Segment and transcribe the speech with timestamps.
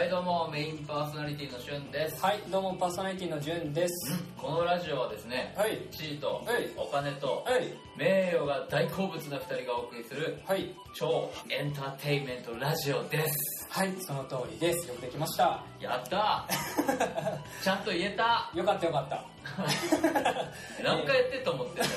[0.00, 4.18] はいどうもメインパーソナリティのしゅんです、はい、どうもパーソナリティのじゅんです。
[4.38, 6.70] このラジオはですね、はい、地位とはい。
[6.74, 13.68] お金とはい、名誉が大好物な2人がお送りするはい、超エンターテインメントラジオです。
[13.68, 14.88] はい、その通りです。
[14.88, 15.62] よくできました。
[15.78, 17.38] やったー。
[17.62, 18.50] ちゃんと言えた。
[18.54, 19.22] よかったよかった。
[20.82, 21.90] 何回やってと思ってんだよ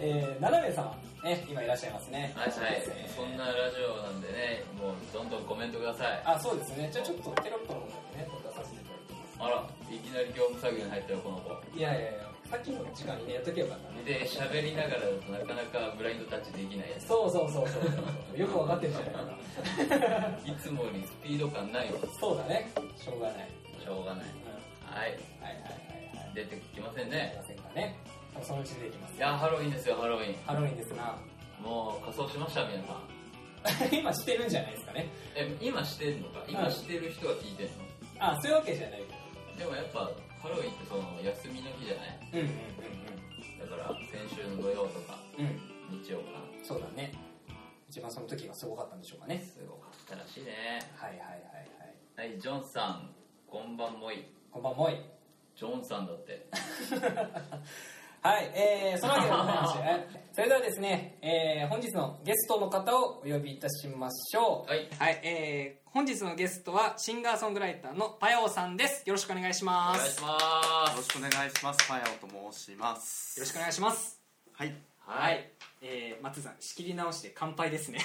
[0.00, 2.32] えー、ななめ様、ね、今いらっしゃいますね。
[2.36, 6.90] はいはいえーそんなラジオなんでねもうどんどんコメントくださいあ、そうですね。
[6.92, 9.38] じゃあちょっとテロップの方でね、出させていただきます。
[9.38, 14.02] あらいきなり業務作業に入ったよこの子いやいやいや、さっきの時間にね、やっとけばよかったね。
[14.04, 18.38] で喋りながらだとなかなかブラインドタッチできないやつそうそうそうそう。
[18.38, 19.22] よくわかってるじゃないか。
[20.44, 22.70] いつもよりスピード感ないわそうだね。
[22.98, 23.48] しょうがない。
[23.82, 24.90] しょうがないうん。
[24.90, 26.34] はいはいはいはいはい。
[26.34, 27.96] 出てきませんすいねませんかね。
[28.42, 29.20] そのうち出てきますい。
[29.20, 31.16] やハロウィンですよハロウィンハロウィンですな。
[31.62, 33.04] もう仮装しました皆さん
[33.94, 35.08] 今してるんじゃないですかね。
[35.34, 36.44] え今してんのか？
[36.48, 37.72] 今してる人が聞いてんの？
[38.18, 39.02] あ、そういうわけじゃない
[39.56, 40.00] けでもやっぱ
[40.42, 42.18] ハロウィンってその休みの日じゃない？
[42.32, 42.40] ど。
[42.40, 42.74] うんうん
[43.58, 45.50] だから先週の土曜とかうんうん。
[45.94, 46.02] うん。
[46.02, 46.24] 日曜か
[46.62, 47.12] そうだね。
[47.88, 49.38] 一番その時がすごかったんでしょうかね。
[49.40, 51.28] すごかったらしいねはいはいはい
[52.18, 52.28] はい。
[52.28, 53.14] はいジョンさん
[53.46, 54.96] こんばんもいこんばんもい。
[55.56, 56.46] ジョンさんだって
[58.24, 64.70] はい、えー、そのわけでございまして、 それではですね、えー、本日のゲストの方をお呼びいたしましょう。
[64.70, 69.02] はいはい、えー、本日のゲストはシンガーソングライターのパヤオさんです。
[69.04, 69.98] よろしくお願いしおます。
[69.98, 71.86] 願いしまよろしくお願いします。
[71.86, 73.38] パヤオと申します。
[73.40, 74.18] よろしくお願いします。
[74.54, 74.93] はい。
[75.04, 75.50] すはい。
[75.82, 77.98] えー、松さん、仕切り直して乾杯ですね。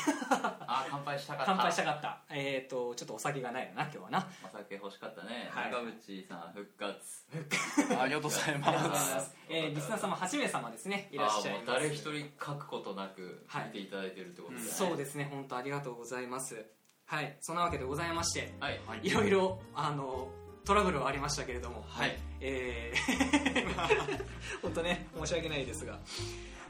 [0.68, 1.54] あ乾杯したかった。
[1.54, 2.22] 乾杯したかった。
[2.30, 4.28] えーと、ちょっとお酒がないよな、今日はな。
[4.44, 5.72] お酒欲しかったね、はい。
[5.72, 7.98] 長渕さん復活。
[8.02, 8.72] ありがとうございま。
[8.72, 9.30] ます。
[9.30, 9.36] す。
[9.50, 13.66] えー、リスナー様8名様ですね、いらっしゃい誰一人書くことなくはい。
[13.68, 16.66] 見ていただいてるってことですね、そうですね、本当ありがとうございます。
[17.06, 18.80] はい、そんなわけでございまして、はい。
[18.86, 19.00] はい。
[19.04, 20.30] いろいろ、あの、
[20.66, 22.20] トラブルはありましたけれども、はい。
[22.42, 24.20] えー、
[24.62, 26.00] 本当ね申し訳ないですが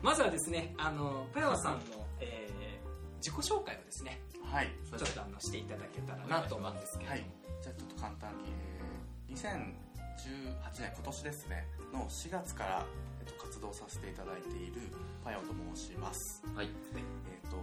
[0.01, 1.79] まずはですねあのパヤオさんの、
[2.19, 2.49] えー
[3.19, 4.71] 自己紹介をですねはい。
[4.87, 7.25] ちょっとあのしていただけたらなと思うんですけどはい。
[7.61, 8.49] じゃあちょっと簡単に、
[9.27, 12.85] えー2018年今年ですねの4月から、
[13.19, 14.81] えっと、活動させていただいている
[15.23, 16.41] パヤオと申します。
[16.55, 17.57] はいえっ、と、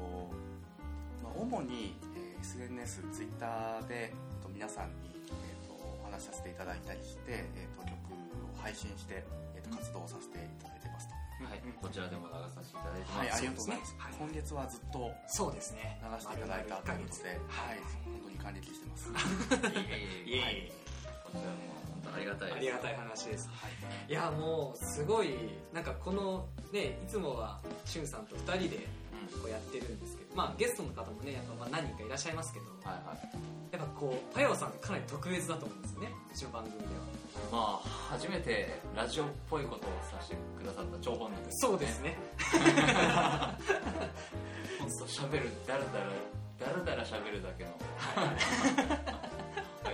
[1.25, 7.97] まあ、主に、えー SNS、Twitter で、えっと、皆さんに、えっとお話しさせていただいたりして、えっと曲
[8.55, 9.25] を配信して、
[9.57, 10.76] えっと活動させていただいて。
[11.45, 13.97] はい、こちらでも流させていただいてます、はい、ありがとうございます。
[13.99, 14.15] はい。
[14.17, 16.01] 今月はずっとそうですね。
[16.01, 19.11] 流していただいたということで、はい、本当に感激してます。
[19.11, 20.69] いえいえいえ。
[20.69, 20.73] い。
[21.25, 22.57] こちらも本当ありがたいです。
[22.57, 23.49] ありがたい話です。
[23.53, 25.35] はい、いやもうすごい
[25.73, 28.89] なんかこのねいつもはしゅんさんと2人で
[29.43, 36.13] こうやってるんですけどまあゲストの方もねやっぱまあ何人かいらっしゃいますけどはいはいやっぱこうパヤオさんかなり特別だと思うんですよね。
[36.33, 36.91] うちの番組では。
[37.53, 42.17] まあ初めてラジオっぽいことをさせてくださった張本人です、そうですね。
[44.81, 46.07] 本当喋るだらだら
[46.59, 47.71] だらだら喋るだけの
[48.15, 48.35] 配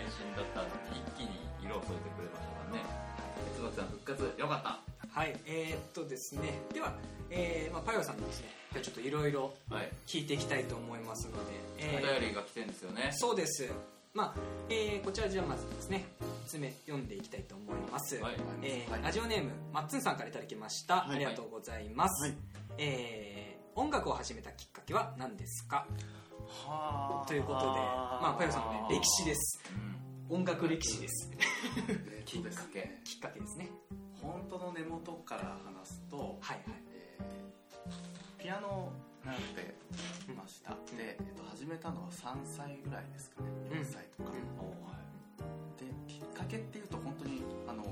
[0.08, 1.30] 信だったんで一気に
[1.64, 2.84] 色を添えてくれましたからね。
[3.56, 4.81] 椿さん復活よかった
[5.22, 6.58] はいえー、っとですね。
[6.74, 6.92] では、
[7.30, 9.88] えーまあ、パヤオさんにですねじゃあちょっといろいろはい。
[10.04, 13.10] 聞いていきたいと思いますので、えおー便りが来てるんですよね。
[13.12, 13.70] そうです。
[14.14, 16.06] まあ、えーこちらじゃあまずですね
[16.46, 18.34] 1つ目読んでいきたいと思います、はい。
[18.64, 19.02] えーはい。
[19.04, 21.14] ラジオネームマッツンさんからいただきました、はい。
[21.14, 22.34] ありがとうございます、はい。
[22.78, 25.86] えー音楽を始めたきっかけは何ですか？
[26.66, 29.62] はということでまあパヤオさんのね歴史です。
[30.28, 30.36] うん。
[30.38, 31.30] 音楽歴史です。
[32.24, 32.98] きっかけ。
[33.04, 33.70] きっかけですね
[34.22, 36.82] 本当の根元から話すと、はいはい。
[36.94, 37.42] えー
[38.42, 38.92] ピアノを
[39.24, 43.46] 習ってました、で、えっと、始めたのは3歳ぐらいですかね。
[43.70, 43.78] うん。
[43.78, 44.34] 4歳とか、
[45.78, 47.86] できっかけっていうと本当にあの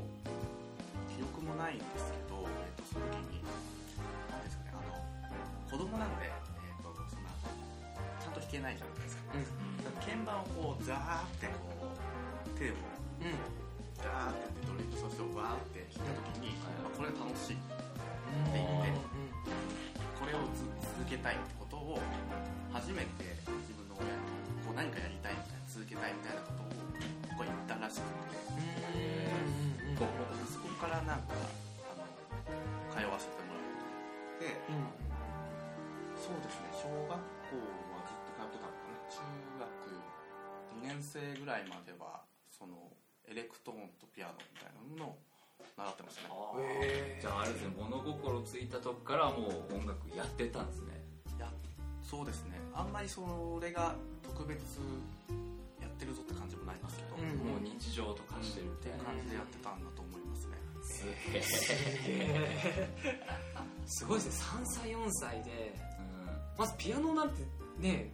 [1.06, 3.47] 記憶もないんですけど、えっと、その時に
[4.31, 4.99] 何ですかねあの
[5.71, 7.31] 子供なんで、えっと、そんな
[8.19, 9.23] ちゃんと弾けないじゃないですか。
[10.03, 13.60] 鍵盤をこうザーってこう手をうん
[14.00, 18.49] うんガーってドリルそしてワーって弾いた時に、あこれ楽しいうん。
[18.49, 18.97] って言って
[20.17, 20.64] これをず
[20.97, 22.00] 続けたいってことを
[22.73, 24.25] 初めて自分の親に
[24.64, 26.73] こう何かやりたいみたいな続けたいみたいなことを
[27.37, 28.41] こう言ったらしくて。
[28.56, 30.00] うんうんうん。
[30.00, 30.08] こ
[30.49, 32.08] そこからなんかあの
[32.88, 34.56] 通わせてもらうようになって
[36.17, 39.00] そうですね小学校はずっと通ってたのかな。
[39.12, 39.20] 中
[39.61, 39.69] 学
[40.81, 42.90] 2年生ぐらいまではその
[43.31, 45.19] エレクトーンとピアノみたいなものを
[45.79, 46.23] 習ってました
[46.59, 47.19] ね。
[47.21, 50.99] じゃああれですね物心ついた時からもう音楽やってたんですね。
[51.38, 51.49] いや
[52.03, 52.59] そうですね。
[52.75, 53.23] あんまりそ
[53.62, 54.59] れが特別
[55.81, 62.88] やってるぞって感じもないんですけど、うんもう日常と化してるっていう感じでやってたんだと思いますね、すげえ
[63.87, 64.59] すごいですね。
[64.59, 65.75] 3歳4歳で
[66.56, 67.43] うまずピアノなんて
[67.79, 68.12] ね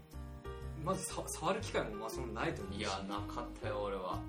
[0.84, 4.20] まずさ触る機会もまあそんなないと思ういやなかったよ俺は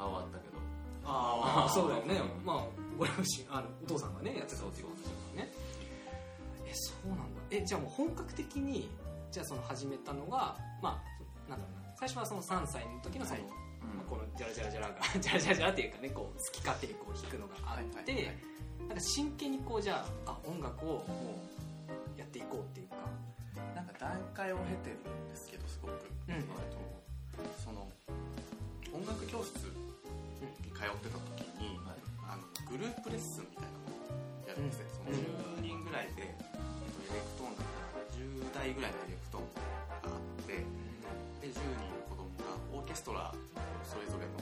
[0.00, 0.58] ギターはあったけど。
[1.04, 2.44] ああ そうだよね、うん。
[2.44, 2.64] まあ
[2.96, 5.52] ご両親あのお父さんがねやってたっていうことですよね
[6.66, 7.40] えそうなんだ。
[7.50, 8.88] えじゃあもう本格的に
[9.30, 11.96] じゃあその始めたのがまあなんだろうな。
[11.96, 18.36] 最初はその3歳の時のその、はいまあこのジャラジャラジャラがジャラジャラジャラっていうかねこう好き勝手にこう弾くのがあって、はいはいはい。
[18.88, 21.04] なんか真剣にこうじゃああ音楽をも
[22.16, 22.96] うやっていこうっていうか。
[23.74, 25.92] なんか段階を経てるんですけどすごく、
[26.28, 26.34] うん。
[26.34, 26.48] えっと
[27.62, 27.88] その
[28.92, 29.89] 音楽教室
[30.40, 32.00] に通ってた時に、はい。
[32.30, 40.62] あのグループレッスンみたいなのをやるんですね、その10人ぐらいで、えっと、エレクトーンだったら10台ぐらいのエレクトーンがあって
[41.42, 43.34] で10人の子供がオーケストラを
[43.82, 44.38] それぞれの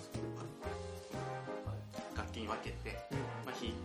[2.12, 3.00] 楽器に分けて、
[3.49, 3.77] まあ、弾い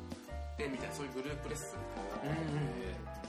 [0.59, 2.43] てみたいなそういうグループレッスンみたいな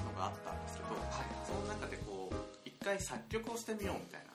[0.03, 0.99] のがあったんですけど、
[1.47, 2.35] その中でこう
[2.67, 4.35] 一回作曲をしてみようみたいな、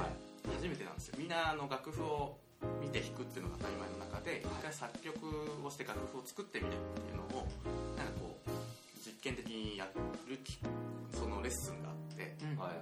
[0.00, 0.16] はい
[0.48, 1.14] 初めてなんですよ。
[1.18, 2.38] みんなあの楽譜を
[2.80, 7.46] 見て弾くっていうのが当たり前の中で一回作曲をして楽譜を作ってみるっていうのを
[7.96, 8.50] なんかこう
[9.04, 9.86] 実験的にや
[10.28, 10.58] るき
[11.14, 12.78] そのレッスンがあってはいはい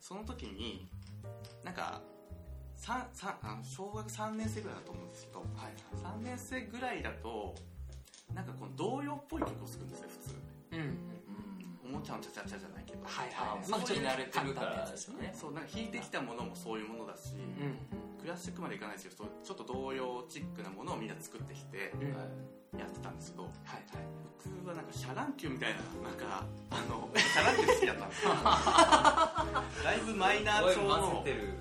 [0.00, 0.86] その時に
[1.64, 2.00] なんか
[2.76, 5.40] さんさんあの小学3年生ぐらいだと思うんですけど、
[6.04, 7.54] 3年生ぐらいだと
[8.34, 10.34] なんかこの童謡っぽい曲を作るんですよ普通。
[10.72, 10.78] うん。
[10.78, 10.96] うんうん
[11.86, 13.62] おもちゃのちゃちゃちゃじゃないけど、はいあはい。
[13.62, 15.32] 慣れてるからですよね。
[15.34, 17.78] そうなんか弾いてきたものもそういうものだし、うん
[18.26, 21.94] クラシックまでいかないですけどそうちょっと童謡チックなものをみんな作ってきて
[22.76, 23.86] やってたんですけどはい。
[23.94, 24.06] はい。
[24.66, 26.42] 僕はなんかシャ乱Q みたいななんか
[26.74, 31.54] あのシャ乱Q 好きだったんですよだいぶマイナー調の混ぜてる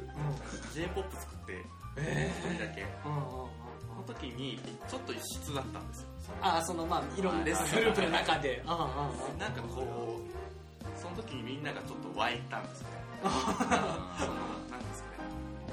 [0.73, 1.62] j p o p 作って
[1.97, 2.81] え一人だけ。
[2.81, 4.59] うんうんうんその時に
[4.89, 6.07] ちょっと異質だったんですよ。
[6.41, 8.62] ああそのまあいろんなレッスングループの中で。
[8.65, 12.95] ああああなんかこうその時にみんながちょっと湧いたんですよね。
[13.23, 14.33] その
[14.69, 15.25] なんですかね。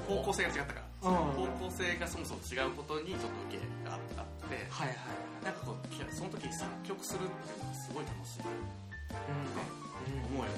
[0.07, 1.15] 方向性が違ったからうん。
[1.35, 4.97] 方向性がそもそも違うことにちょっと受けがあってはいはい
[5.43, 8.49] なんかこうその時に作曲するっていうのがすごい楽しいって
[9.27, 10.51] うん思うよ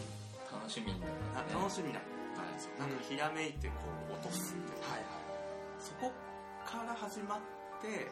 [0.53, 1.07] 楽しみにな
[1.41, 2.03] なる楽しみだっ
[2.35, 3.73] たんですよなんかひらめいてこ
[4.09, 5.09] う落とすみたいなはいはい。
[5.79, 6.11] そこ
[6.65, 7.39] から始まっ
[7.81, 8.09] て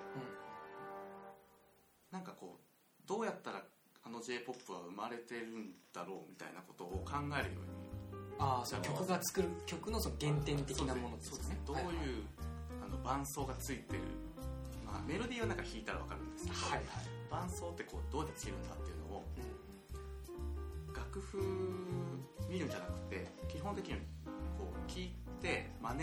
[2.12, 3.64] なんかこうどうやったら
[4.06, 7.93] あの j p o p は生まれてるんだろうみたいなことを考えるように
[8.40, 11.58] ああその曲が作る曲のその原点的なものですね。
[11.66, 11.84] どういう、
[12.86, 14.00] あの伴奏がついてる、
[14.86, 16.86] まあ、メロディーはなんか弾いたら分かるんですけど、はいはい。
[17.30, 19.24] 伴奏ってこうどうやってつけるんだっていうのを
[20.96, 21.38] 楽譜
[22.50, 23.96] 見るんじゃなくて基本的に
[24.58, 26.02] こう聞いて真似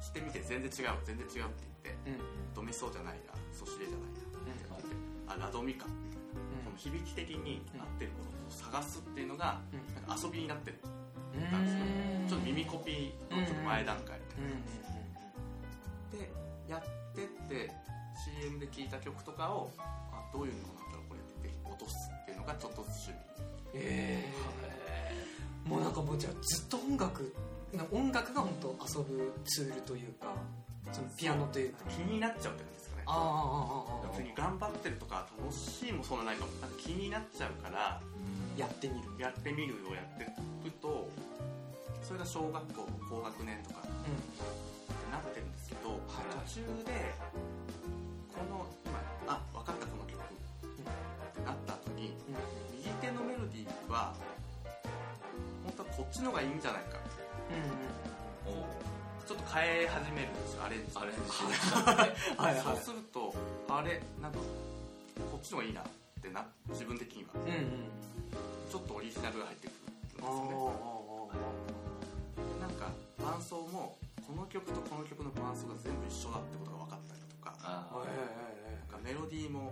[0.00, 2.14] してみて全然違う全然違うって言ってうん。
[2.14, 2.20] うん
[2.54, 4.86] ドミソじゃないなソシレじゃないなって言って
[5.28, 5.86] あラドミか。
[5.86, 5.90] こ
[6.70, 9.94] の響き的に合ってるものを探すっていうのがうん。
[10.08, 10.78] なんか遊びになってる。
[10.84, 10.99] うん
[11.50, 11.70] なんで。
[11.70, 11.80] すよ
[12.28, 14.50] ちょっと耳コピーのちょっと前段階みたいうん
[16.14, 16.30] なで
[16.68, 16.82] やっ
[17.14, 17.70] てって
[18.40, 23.16] CM で聴いた曲とかをあどういうのなんだろうこれって落とすっていうのがちょっとずつ趣味
[23.74, 24.24] え
[25.66, 27.34] えもうなんかもうじゃあずっと音楽
[27.72, 28.68] な音楽が本当
[28.98, 30.34] 遊ぶツールというか
[30.92, 32.79] そのピアノというか気になっちゃうって感じ
[34.12, 36.52] 別に頑張ってるとか楽しいもそんなないかも。
[36.60, 38.00] なんか気になっちゃうから
[38.56, 39.08] やってみる。
[39.18, 40.24] やってみるをやって
[40.66, 41.08] いくと
[42.02, 43.86] それが小学校高学年とか
[45.10, 45.98] なってるんですけど、はい
[46.46, 47.14] 途中で
[48.34, 50.18] この今あ分かったこの曲。
[50.18, 50.24] っ
[51.34, 52.12] てなった後に
[52.74, 54.14] 右手のメロディーは
[55.64, 56.98] 本当はこっちの方がいいんじゃないか。
[57.50, 57.70] うんうん。
[58.19, 58.19] お
[59.30, 60.66] ちょっと変え始めるんですよ。
[60.66, 61.38] アレンジアレンジし
[62.34, 62.66] はいはい。
[62.66, 63.30] そうすると
[63.70, 64.42] あれなんか
[65.30, 65.84] こっちの方がいいなっ
[66.18, 66.42] てな
[66.74, 67.38] 自分的には。
[67.38, 67.86] うんうん
[68.66, 70.50] ちょっとオリジナルが入ってくるんですよね。
[72.58, 72.90] なんか
[73.22, 77.54] 伴奏もこの曲とこの曲の伴奏が全部一緒だってことが分かったりとか。
[77.62, 79.70] なんかメロディーも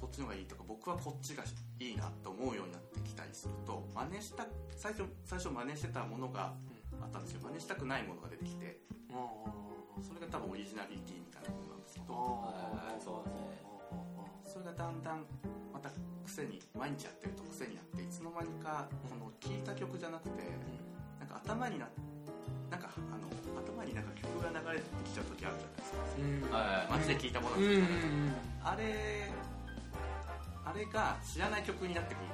[0.00, 6.54] こっちの方がいいとか僕はこっちがいいなって思うようになってきたりすると真似した最初最初真似してたものが
[7.02, 8.78] あったんですけど真似したくないものが出てきて
[10.02, 13.58] それが多分オリジナリティみたいなものなんですけどはいそうだね。
[14.46, 15.26] それがだんだん
[15.72, 15.90] また
[16.24, 20.42] 癖に毎日やってると癖になっていつの間にかこの聴いた曲じゃなくて
[21.20, 21.88] なんか頭にな
[22.70, 23.28] なんかあの
[23.60, 25.98] 頭になんか曲が流れてきちゃう時あるじゃないですか。
[26.18, 26.52] うん。
[26.52, 26.92] はい。
[26.92, 27.82] マジで聴いたものうんうん
[28.62, 29.30] あれ
[30.64, 32.28] あれが知らない曲になってくるん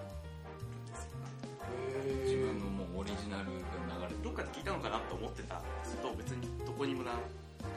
[0.86, 1.10] ですよ。
[2.24, 3.10] 自分のもうオリ
[4.54, 7.18] 聞いたのかなと思ってたけど別にどこにも流れ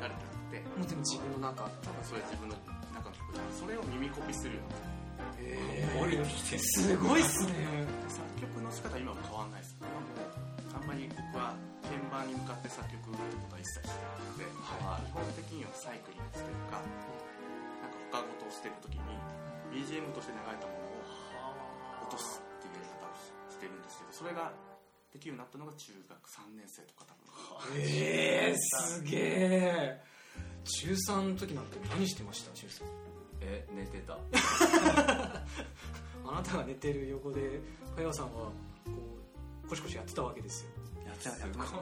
[0.06, 0.62] てなくて。
[0.78, 2.56] もうでも自分の中ただそれ自分の
[2.94, 4.98] 中の曲でそれを耳コピするようにな。
[5.28, 7.22] ってえ降りてきてすごい。
[7.22, 9.76] っすね作曲の仕方は今も変わんないです
[10.72, 15.10] あんまり僕は鍵盤に向かって作曲ってことは一切してなくて、はい。
[15.10, 19.04] 基本的にはサイクリングというかなんか他事をしてる時に
[19.74, 21.04] BGM として流れたものを
[22.08, 23.18] 落とすっていうやり方を
[23.52, 24.54] してるんですけどそれが
[25.18, 27.16] できるようになったのが中学3年生とか多
[27.74, 27.82] 分。
[27.82, 30.02] えー、すげえ
[30.64, 32.54] 中3の時なんて何してました？
[32.54, 32.84] 中3
[33.42, 34.14] え寝てた。
[36.30, 37.60] あなたが寝てる横で
[37.96, 38.52] フヤさんはこ
[39.66, 40.72] うコシコシやってたわけですよ。
[41.08, 41.74] やっちゃやってます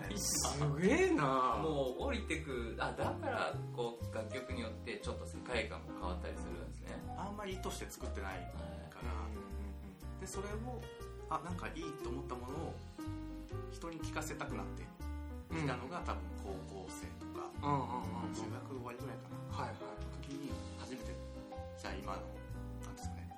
[0.80, 1.58] げえな。
[1.62, 7.04] もう降りてくあだからこう楽曲によってちょっと世界観も変わったりするんですね。
[7.18, 8.40] あんまり意図して作ってない
[8.90, 10.22] から。
[10.22, 10.82] でそれを
[11.30, 12.74] あなんかいいと思ったものを
[13.72, 14.84] 人に聞かせたくなって
[15.54, 16.22] きたのが、多分
[16.70, 17.80] 高校生とかうんうん
[18.28, 19.58] うん中学終わりぐらいかな。
[19.66, 19.78] はいはい。
[20.24, 21.04] 時に初めて
[21.80, 22.22] じゃあ今の
[22.86, 23.30] なんですかね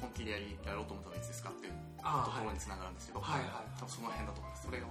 [0.00, 1.72] 本気でやりやろうと思ったのはいつですかっていう
[2.02, 3.66] あところにつながるんですけど、はいはい。
[3.78, 4.64] 多分その辺だと思います。
[4.66, 4.86] それを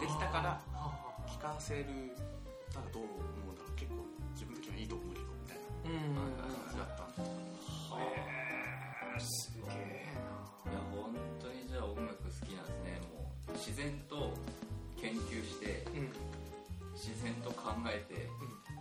[0.00, 0.98] できたからあ
[1.28, 2.16] 聞かせる
[2.72, 3.12] たらどう思
[3.50, 3.96] うんだろう結構
[4.32, 5.60] 自分的にはいいと思うけどみたいう
[5.92, 7.20] んな感じだったんで
[9.20, 10.06] すすげえ
[10.64, 11.12] いや本
[11.42, 11.49] 当
[13.60, 14.32] 自然と
[15.00, 16.08] 研究してなうん。
[16.96, 18.28] 自然と考えて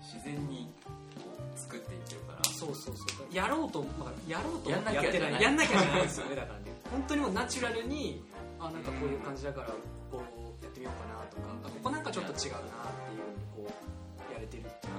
[0.02, 0.72] 自然に
[1.16, 3.36] こう作っていってるからそうそうそう。
[3.36, 5.30] やろうと、まあ、やろうとやんなきゃやってない。
[5.30, 6.66] じゃないやんなきゃじゃないですよね だからね。
[6.92, 8.24] 本当にもうナチュラルに
[8.60, 9.68] あなんかこういう感じだから
[10.12, 10.24] こ
[10.62, 13.24] うやってみようかなとかあここなんかちょっと違うなっていう
[13.56, 13.74] ふうにこ
[14.30, 14.94] うやれてるっていう。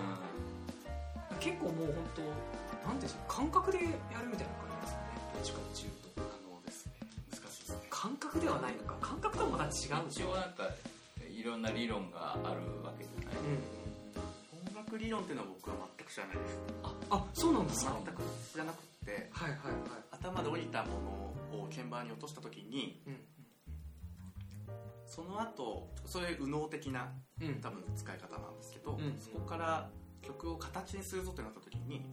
[1.41, 5.09] 結構もう本当なんていうんでしょう感覚でやるみたいな感じですかね。
[5.35, 6.40] どっちかっていうと
[8.01, 8.97] 感覚ではないのか。
[9.03, 9.69] 感覚とはまた違
[10.01, 10.25] うんでしょ。
[10.25, 10.65] 一応なんか
[11.29, 13.37] いろんな理論があるわけじゃない、
[14.73, 16.59] 音楽理論っていうのは僕は全く知らないです。
[17.11, 17.93] あそうなんですか？
[18.05, 19.29] 全く知らなくって。
[19.33, 19.73] はいはいはい。
[20.13, 20.89] 頭で降りたも
[21.53, 23.17] のを鍵盤に落とした時にうん。
[25.07, 27.61] その後それ右脳的なうん。
[27.61, 29.19] 多分使い方なんですけど、うん。
[29.21, 29.91] そこから
[30.23, 32.07] 曲を形にするぞってなった時に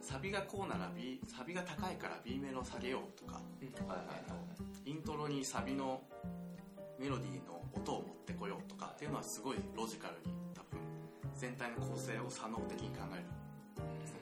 [0.00, 3.40] サビがこうなら B サビが高いから B メロ下げようとか。
[4.86, 6.00] イントロにサビの
[6.98, 8.92] メロディーの音を持ってこようとか。
[8.94, 10.80] っていうのはすごいロジカルに多分
[11.36, 13.24] 全体の構成を左脳的に考える。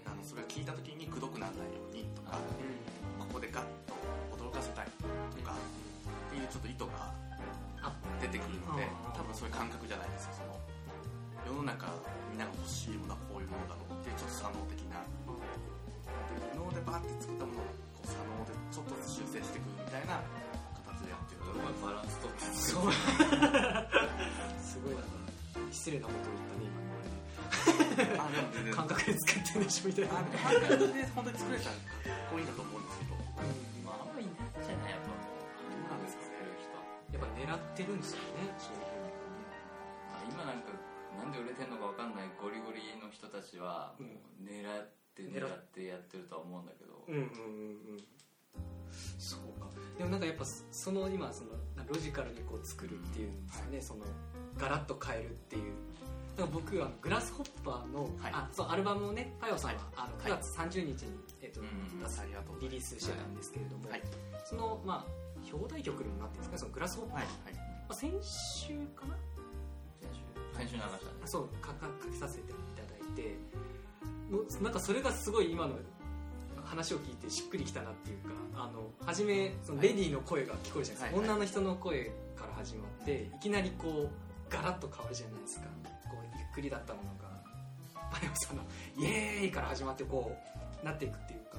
[0.06, 2.38] あのそれを聞いた時にくどくならないようにとか
[3.18, 3.94] ここでガッと
[4.32, 4.86] 驚かせたい
[5.36, 7.12] とかっていうちょっと意図が
[7.82, 10.58] あ出てくるのであ多分そういう感覚じゃないですよその
[11.48, 11.88] 世の中
[12.28, 20.20] みんなが欲しいものはこういうものだろうっていうちょっと左脳的なで右脳でバーって作ったものをこう左脳でちょっとずつ修正していくみたいな
[20.84, 22.92] 形でやってるすごいバランスとってすごい
[24.60, 25.08] すごいな
[25.72, 33.24] 失礼なことを言ったね今のあでも全然感覚で作ってんでしょみたいなあ感覚で本当に作れたらかっこいいんだと思うんですけどど
[33.88, 39.08] まああんまいないんじゃないやっぱもうなんですかねうやっぱ狙ってるんですよねそういう
[40.12, 40.77] あ今なんか
[41.18, 47.26] なんで売れてんのかわかんないゴリゴリの人たちはもう狙って狙ってやってるとは思うんだけど、うんうんうんう
[47.96, 48.04] ん。
[49.18, 49.66] そうか。
[49.98, 51.50] でもなんかやっぱその今その
[51.88, 54.04] ロジカルにこう作るっていうんですかね、その
[54.56, 55.72] ガラッと変えるっていう。
[56.38, 58.32] なんか僕はグラスホッパーの、はい。
[58.32, 60.40] あそうアルバムをねパヨさんは、あのはい。
[60.40, 61.66] 9月30日に、えっとと
[62.60, 64.02] リリースしてたんですけれども、はい。
[64.44, 66.58] そのまあ表題曲にもなってるんですかね。
[66.58, 67.26] そのグラスホッパー、はい。
[67.88, 69.16] まあ、先週かな
[70.58, 73.36] 先週先週流したそうかかかけさせていただいて。
[74.30, 75.72] もうなんかそれがすごい今の
[76.62, 81.24] 話を聞いてしっくりきたなっていうかあの初めそのレディーの声が聞こえるじゃないですか、はいはい。
[81.24, 82.04] 女の人の声
[82.36, 85.66] から始まっていきなりこうガラッと変わるじゃないですか。
[86.10, 87.28] こうゆっくりだったものが
[88.12, 88.62] パネオさんの
[89.00, 90.36] 「イエーイ!」から始まってこ
[90.82, 91.58] うなっていくっていうか。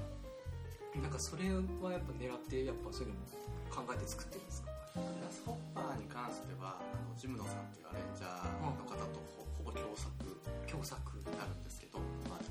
[1.01, 3.25] なんかそれはやっぱ狙ってやっぱそういうのも
[3.71, 4.68] 考えて作ってるんですか？
[4.95, 10.09] グラスホッパーに関してはあのジムノさんっていうアレンジャーの方とほほぼ共作
[10.65, 12.41] 共作になるんですけど、まあ、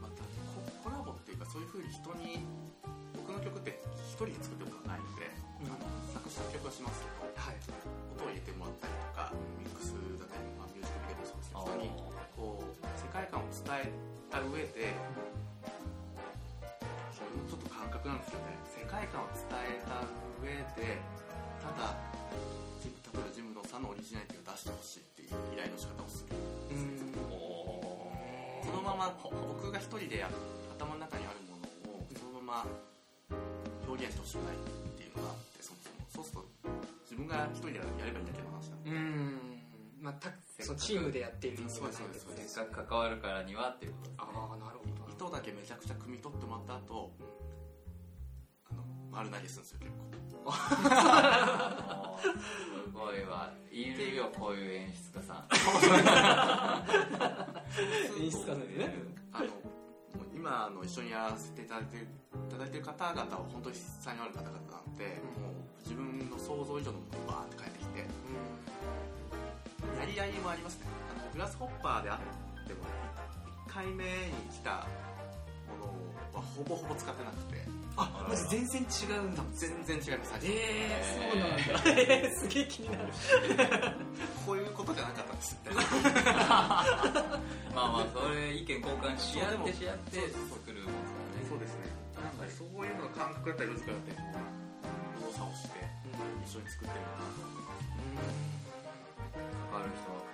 [0.00, 0.24] また
[0.84, 2.44] ココラボっていうかそういうふうに人に
[3.16, 5.28] 僕の曲って一人で作ってることはないので、
[5.64, 5.72] うん。
[5.72, 7.60] あの作詞作曲はしますけどはい。
[8.16, 11.92] 音を入れてもらったりとかミックスだったり、まあ、ミュージックビデオもそうですけど人に
[12.34, 13.92] こう世界観を伝え
[14.32, 14.96] た上で
[17.12, 18.56] ちょっと感覚なんですよね。
[18.68, 20.04] 世界観を伝えた
[20.42, 20.98] 上で
[21.60, 21.96] ただ
[22.82, 26.36] ジム例えばジムノさんのオリジナリティを出してほしいっていう依頼の仕方をする
[26.70, 30.30] うんこのまま僕が一人でや
[30.78, 31.66] 頭の中にあるもの
[31.98, 32.66] をそのまま
[33.88, 34.58] 表現してほしくないっ
[34.96, 36.70] ていうのがあってそもそもそうすると
[37.08, 39.58] 自分が一人でやればいいだけの話なんでうん。
[40.00, 40.30] まあた
[40.62, 44.30] そうチームでやっているそうですそうですせっかく関わるからにはっていうことですね。
[44.30, 47.10] ああなるほど糸だけめちゃくちゃ汲み取ってもらった後
[48.70, 50.06] あの丸投げするんですよ結構。
[52.22, 52.30] す
[52.94, 53.50] ごいわ。
[53.72, 55.50] いるよこういう演出家さん。
[58.22, 58.94] 演出家なんでね。
[59.32, 59.50] あのも
[60.22, 62.06] う今あの一緒にやらせていただいてるい
[62.52, 68.06] ただいてる方々は本当に才能ある方々なんで、もう自分の想像以上のものをバーって変えてきて
[69.98, 70.86] やり合いもありますね。
[71.10, 72.18] あのグラスホッパーであっ
[72.68, 72.86] ても1
[73.68, 74.10] 回目に
[74.50, 74.86] 来た
[75.68, 75.86] も
[76.32, 77.78] のはほぼほぼ使ってなくて。
[78.00, 79.42] あマジ全然違うんだ。
[79.54, 80.46] 全然違います最初。
[80.46, 82.02] えー、そうなんだ。
[82.02, 83.08] えー、すげえ気になる。
[84.46, 85.58] こういうことじゃなかったんです。
[85.64, 85.90] みたいな
[87.74, 90.94] まあまあそれ意見交換し合ってし合って作るもん
[91.34, 91.90] ですそうですね。
[92.14, 94.16] なんかそういうのが感覚だったり難しかったり
[95.18, 95.82] 動作をして
[96.46, 97.42] 一緒に作ってるなと。
[97.42, 97.98] 思って
[99.72, 100.27] 関わる人の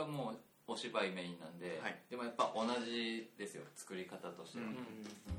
[0.00, 0.38] はもう
[0.72, 1.98] お芝居メインなんで、はい。
[2.08, 4.74] でもやっぱ同じですよ作り方としては、うん。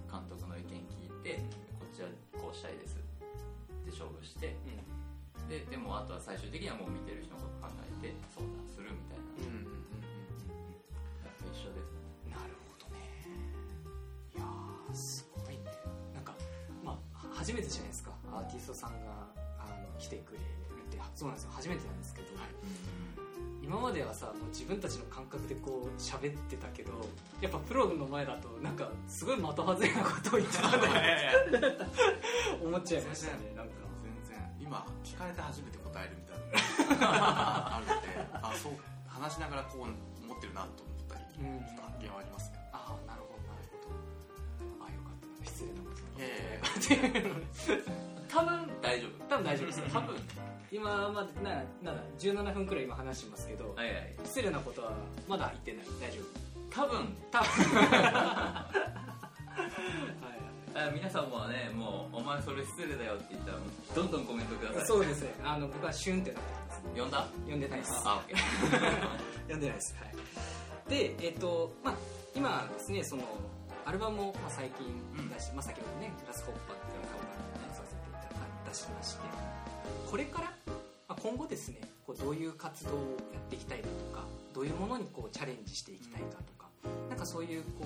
[0.05, 1.41] 監督の意見聞いて
[1.79, 2.99] こっちはこうしたいですっ
[3.85, 4.55] て勝負して。
[5.49, 9.51] ででもあとは最終的にはもう見てる人のこと考えて相談するみたいな。
[9.51, 9.83] うんうん
[11.25, 11.91] やっぱ一緒です
[12.29, 13.27] なるほどね。
[14.35, 15.67] いやーすごいね。
[16.13, 16.35] なんか
[16.83, 18.11] まあ初めてじゃないですか。
[18.31, 19.27] アーティストさんが
[19.59, 20.43] あの来てくれる
[20.87, 20.99] って。
[21.15, 21.51] そうなんですよ。
[21.51, 22.10] 初めてなんです
[23.71, 26.91] 今まではさもう自分たちの感覚でこう喋ってたけど
[27.39, 31.31] やっぱプロの前だとなんかすごい的外れなことを言ってたね。
[32.61, 33.73] 思っちゃいましたねなんか。
[34.03, 34.37] 全然。
[34.59, 36.99] 今聞かれて初めて答えるみたいな。
[36.99, 38.07] の があるので。
[38.33, 38.73] あそう。
[39.07, 41.59] 話しながらこう思ってるなと思ったり、うん。
[41.65, 42.69] ちょっと発見はありますね。
[42.73, 44.85] ああなるほどなるほど。
[44.85, 45.45] あよかった。
[45.45, 49.11] 失礼なこといやいやいや 多分大丈夫。
[49.27, 49.81] 多分大丈夫です。
[49.93, 50.15] 多分。
[50.71, 54.93] 今までななんだ17分くらい今話してますけど、はいはい失礼なことは
[55.27, 56.09] まだ言ってない。
[56.09, 56.25] 大丈夫。
[56.69, 57.17] 多分。
[57.29, 57.47] 多分。
[57.75, 58.69] は
[60.73, 60.87] い。
[60.87, 63.57] あ皆さんもねもう「お前それ失礼だよ」って言ったら
[63.93, 64.85] どんどんコメントください。
[64.85, 65.33] そうですね。
[65.43, 66.81] あの僕はシュンってなってます。
[67.01, 67.27] 呼んだ？
[67.41, 68.01] 読んでないです。
[68.05, 68.37] あオッケー。
[69.51, 69.95] 読んでないです。
[69.99, 70.15] はい。
[70.89, 71.95] でえっ、とまあ
[72.33, 73.23] 今ですねその
[73.85, 74.85] アルバムを、まあ、最近
[75.29, 76.77] 出し、まあ、先ほどね「グラスホッパー」
[78.73, 79.19] しまして
[80.09, 80.51] これから、
[81.07, 82.93] まあ、今後ですねこうどういう活動を
[83.33, 86.67] やっていきたいかとかどういうものにこうチャレンジしていきたいかとか、
[87.09, 87.85] なんかそういうこ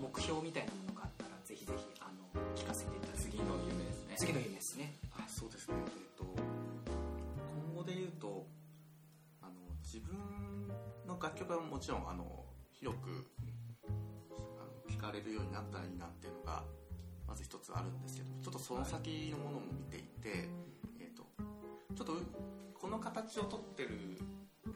[0.00, 4.14] う目標みたいなものがあったらぜひぜひあの聞かせていただき次の夢ですね。
[4.18, 4.98] 次の夢ですね。
[5.14, 5.74] あそうですね。
[5.78, 6.24] えっと
[7.70, 8.46] 今後で言うと
[9.40, 9.52] あの
[9.84, 10.18] 自分
[11.06, 13.30] の楽曲はもちろんあの広く
[13.86, 16.64] あの聞かれるようになったらいいなっていうのが
[17.32, 20.52] まず一つあるんですけどちょっとその先のものも見ていて、
[21.00, 21.24] えっと
[21.96, 22.28] ちょっとう
[22.76, 24.20] この形をとってる、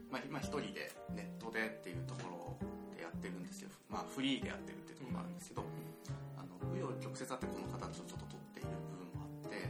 [0.09, 9.69] まあ、今一人でネットでっていうところでやってるんですよ、まあ、フリーでやってるっていうところもあるんですけど、紆余曲折あってこの形をちょっと取っている部分もあって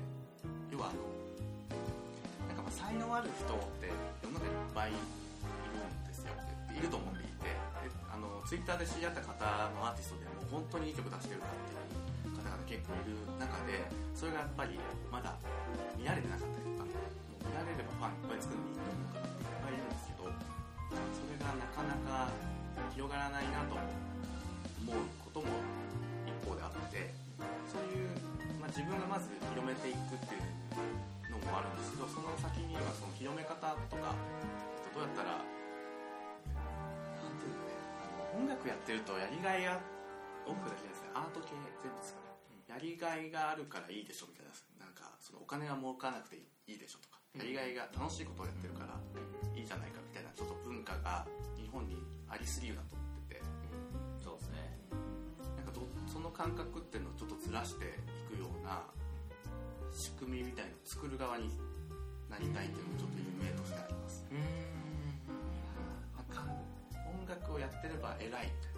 [0.70, 1.02] 要はあの
[2.46, 3.90] なんかまあ才能ある人って
[4.22, 5.02] 世の中にいっぱいいる
[5.74, 6.30] んですよ。
[6.70, 7.50] いると思っていて
[8.46, 9.42] ツイッターで知り合った方
[9.74, 14.78] のアーティストでも本当にいい曲出してるなっていう方々結構いる中でそれがやっぱり
[15.10, 15.34] まだ
[15.98, 22.30] 見られてなかったりとかもう見られればファンいっぱい作るのにいいと思う方っていっぱいいるんですけどそれがなかなか
[22.94, 25.50] 広がらないなと思うことも
[26.22, 27.10] 一方であって
[27.66, 28.14] そういう、
[28.62, 29.26] まあ、自分がまず
[29.58, 33.58] 広めていくっていうのもあるんですけどその先にはその広め方
[33.90, 34.14] とか
[34.94, 35.55] どうやったら
[38.36, 39.80] 音楽やってるとやりがいが
[40.46, 42.26] 音楽だけじゃないですねアート系全部ですかね
[42.68, 46.36] やりがいがあるからいいでしょみたいななんかそのお金が儲からなくて
[46.68, 48.94] いいでしょとかやりがいが楽しいことをやってるから
[49.56, 51.24] いいじゃないかみたいなちょっと文化が
[51.56, 51.96] 日本に
[52.28, 53.42] ありすぎるなと思ってて。
[54.22, 54.80] そうですね。
[55.56, 58.82] なんかどその感覚っていうのをちょっとずらしていくような
[59.92, 61.50] 仕組みみたいのを作る側に
[62.28, 64.24] なりたいっていうのもちょっと夢としてあります
[66.16, 66.24] なん。
[66.34, 66.42] か
[67.26, 68.46] 音楽をやってれば偉い。
[68.46, 68.70] って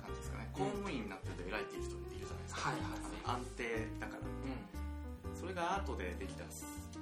[0.00, 4.24] 感じですかね、公務員になってると偉いっていう人いるじゃないですか、はいはい安定だから。
[5.36, 6.48] それがアートでできたら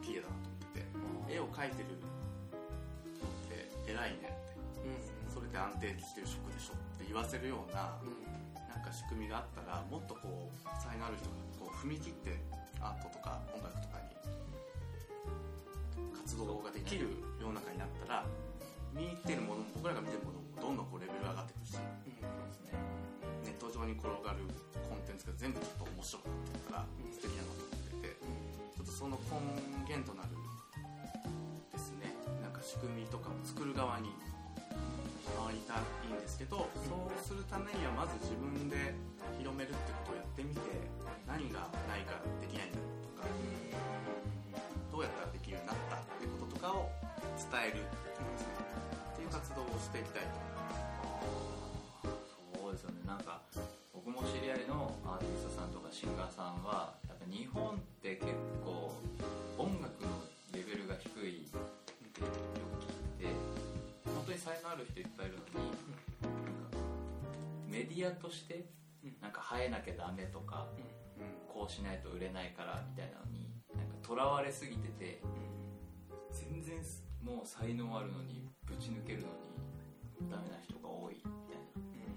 [0.03, 2.11] 綺麗だなと思ってて絵を描いてるの
[3.31, 4.35] って偉いね
[4.83, 4.99] って。
[5.31, 7.95] それで安定してる職でしょって言わせるような
[8.67, 12.43] なんか仕組みがあったらもっとこう才能ある人がこう踏み切って
[12.83, 14.11] アートとか音楽とかに
[16.11, 17.07] 活動ができる
[17.41, 18.27] 世の中になったら
[18.93, 21.79] 見てるものも僕らが見てるものもどんどんこうレベル上がってくるし
[23.45, 24.43] ネット上上に転がる
[24.91, 29.39] コンテンツが全部ちょっと面白くなってたら素敵だなと思っててちょっとその根
[29.87, 30.35] 源となる
[31.71, 32.11] ですね。
[32.43, 34.11] なんか仕組みとかを作る側に
[35.39, 38.99] 回りたいんですけどそうするためにはまず自分で
[39.39, 40.61] 広めるってことをやってみて
[41.29, 42.83] 何がないからできないんだ
[43.15, 43.29] とか
[44.91, 46.91] どうやったらできるようになったってこととかを
[47.39, 47.87] 伝える
[49.69, 50.29] をしていきたいと
[52.05, 53.01] そうですよね。
[53.07, 53.41] なんか
[53.95, 58.33] 僕も知り合いのアーティストさんとかシンガーさんはやっぱ日本って結
[58.65, 58.93] 構
[59.59, 60.09] 音楽の
[60.53, 61.65] レベルが低いってよ
[62.15, 62.21] く
[63.21, 63.35] 聞いて
[64.05, 65.73] 本当に才能ある人いっぱいいるのに、
[66.23, 66.29] な
[67.69, 68.67] んメディアとして
[69.21, 70.67] なんか生えなきゃダメとか、
[71.49, 75.23] こうしないと売れないからみたいなのになんかとらわれすぎてて、
[76.33, 76.77] 全然
[77.23, 79.33] もう才能あるのにぶち抜けるのに
[80.27, 81.61] ダメな人が多いみたい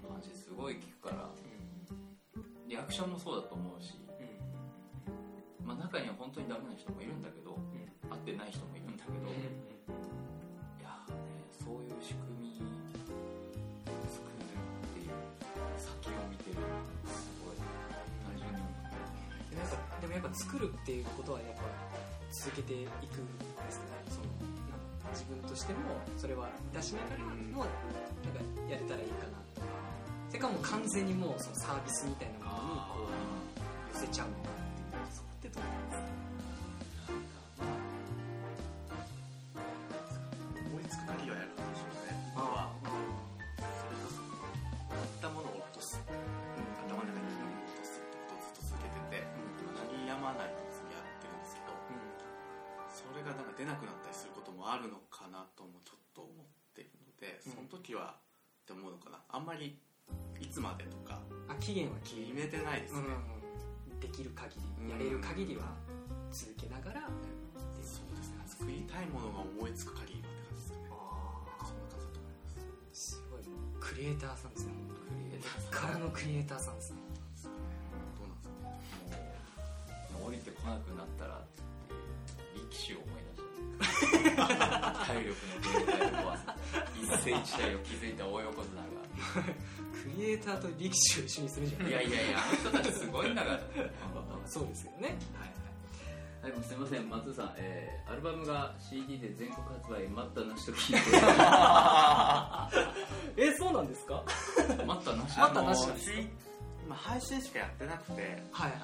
[0.02, 1.30] な話すごい聞くから。
[2.68, 3.92] リアクションもそうだと思うし、
[5.62, 7.52] まあ、中には本当にダメな人もいるんだけど、
[8.08, 9.28] 合ってない人もいるんだけど、い
[10.80, 12.64] やーねそういう仕組み
[14.08, 15.12] 作るっていう
[15.76, 16.56] 先を見てる
[17.04, 17.60] すごい。
[18.24, 18.64] 単純に
[20.00, 21.68] でもやっぱ作るっていうことはやっぱ
[22.32, 24.00] 続けていくんですね。
[24.08, 24.32] その
[25.12, 25.78] 自分としても
[26.16, 29.66] それは出しながらもなんかやれたらいいかなとか。
[30.28, 33.12] それかもう完全にもうそのサービスみたいなものにこ
[33.92, 35.12] う寄せちゃうのかっていう。
[35.12, 36.08] そこってどうなんですか？
[40.72, 41.48] 思いつく限りはやる
[53.62, 56.34] 出なくなったりすることもあるのかなともちょっと思っ
[56.74, 59.22] ているのでその時はって思うのかな。
[59.30, 59.78] あんまり
[60.42, 61.22] いつまでとか。
[61.46, 63.06] あ期限は決決めてないですね、
[64.00, 65.78] できる限りやれる限りは
[66.32, 68.42] 続けながらそうですね。
[68.50, 73.14] 作りたいものが思いつく限りはって感じですかねそんな感じだと思います。
[73.14, 73.46] すごい
[73.78, 74.74] クリエイターさんですね。
[74.74, 76.98] 本当にクリエイターからのクリエイターさんですね。
[78.18, 78.66] どうなんですか
[79.14, 79.38] ね。
[80.18, 81.38] もう降りてこなくなったら
[84.58, 86.42] 体力の限界を壊す
[87.02, 88.88] 一世一代を築いた大横綱が。
[90.02, 91.92] クリエイターと力士を一緒にするじゃんい？
[91.92, 93.60] やいやいやあの人たちすごいんだから。
[94.46, 95.16] そうですよね。
[96.42, 101.00] はいはい、すみません、松尾さん、えー、アルバムが CD で全国発売待ったなしと聞いて、
[103.48, 104.24] えそうなんですか？
[104.84, 105.38] 待ったなし。
[105.38, 106.28] 待ったなしあの C
[106.84, 108.42] 今配信しかやってなくて。
[108.50, 108.80] はいはい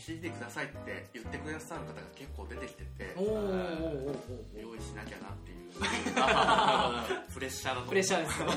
[0.00, 4.60] CD くださいって言ってくださる方が結構出てきてておーおーおーおー。
[4.62, 5.68] 用意しなきゃなっていう。
[7.32, 8.46] プレッシャーだとプレッシャーですね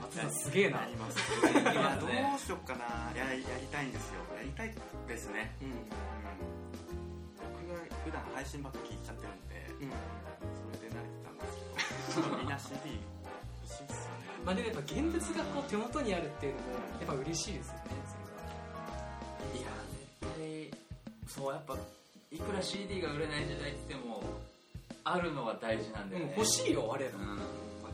[0.00, 0.82] 松田すげえな。
[0.82, 3.10] ありますーいやどうしようかな。
[3.18, 4.22] やりやりたいんですよ。
[4.36, 4.72] やりたい
[5.08, 5.68] ですね、うん。
[5.68, 5.76] うん、
[7.38, 9.90] 僕が普段配信ばっか聞いちゃってるんでうん。
[9.90, 14.30] それで慣れてたんですけどみんな CD 欲しいっすよね。
[14.44, 16.68] まあでもやっぱ現物がこう手元にあるっていうのも
[17.00, 17.80] やっぱ嬉しいですよね。
[17.90, 18.05] い
[20.26, 20.78] や、絶対、
[21.28, 21.76] そう、やっぱ、
[22.30, 24.22] いくら CD が売れない時代って言っても、
[25.04, 26.32] あるのは大事なんだよね。
[26.32, 27.20] うん、欲しいよあれうん。
[27.20, 27.38] 間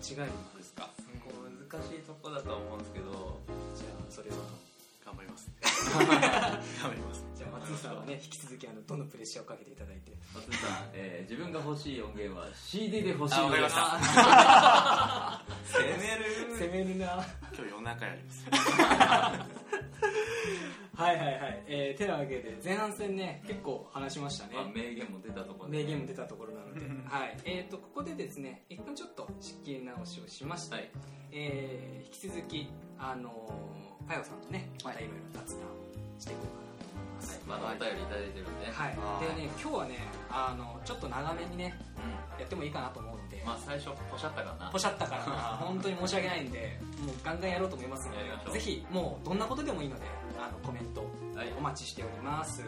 [0.00, 0.88] 違いないですか。
[1.24, 3.38] こう難しいとこだと思うんですけど、
[3.76, 4.36] じゃあそれは
[5.04, 15.42] 頑張ります頑張りますじゃあ松井さんはね引き続きあのどのプレッシャーをかけていただいて松井さん、えー自分が欲しい音源は CD で欲しいあわかりましたた。
[15.68, 16.56] 攻める。
[16.58, 18.46] 攻めるなは今日夜中やります
[21.12, 24.54] いはいはい、えー、てなわけで前半戦ね結構話しましたね。
[24.54, 25.78] まあ、名言も出たところで。
[25.78, 27.36] 名言も出たところなので、 はい。
[27.44, 30.90] えー、とここでですね一旦ちょっと仕切り直しをしまして、はい。
[31.32, 38.06] えー引き続きあのー、かよさんとねまたいろいろ雑談をしていこうかなと思います、まだお便りい。
[38.06, 38.66] ただいてるんで。
[38.66, 39.36] はい、はい。
[39.36, 39.98] でね今日はね
[40.30, 41.74] あのちょっと長めにね
[42.36, 43.46] うやってもいいかなと思うので、ん。
[43.46, 44.70] まあ、最初、ポシャったかな。
[44.70, 45.22] ポシャったから。
[45.62, 48.14] 本当に申し訳ないんでもうガンガンやろうと思いますの
[48.46, 50.06] でぜひもうどんなことでもいいので
[50.42, 51.02] あのコメント
[51.36, 52.56] はいお待ちしております。
[52.58, 52.64] シ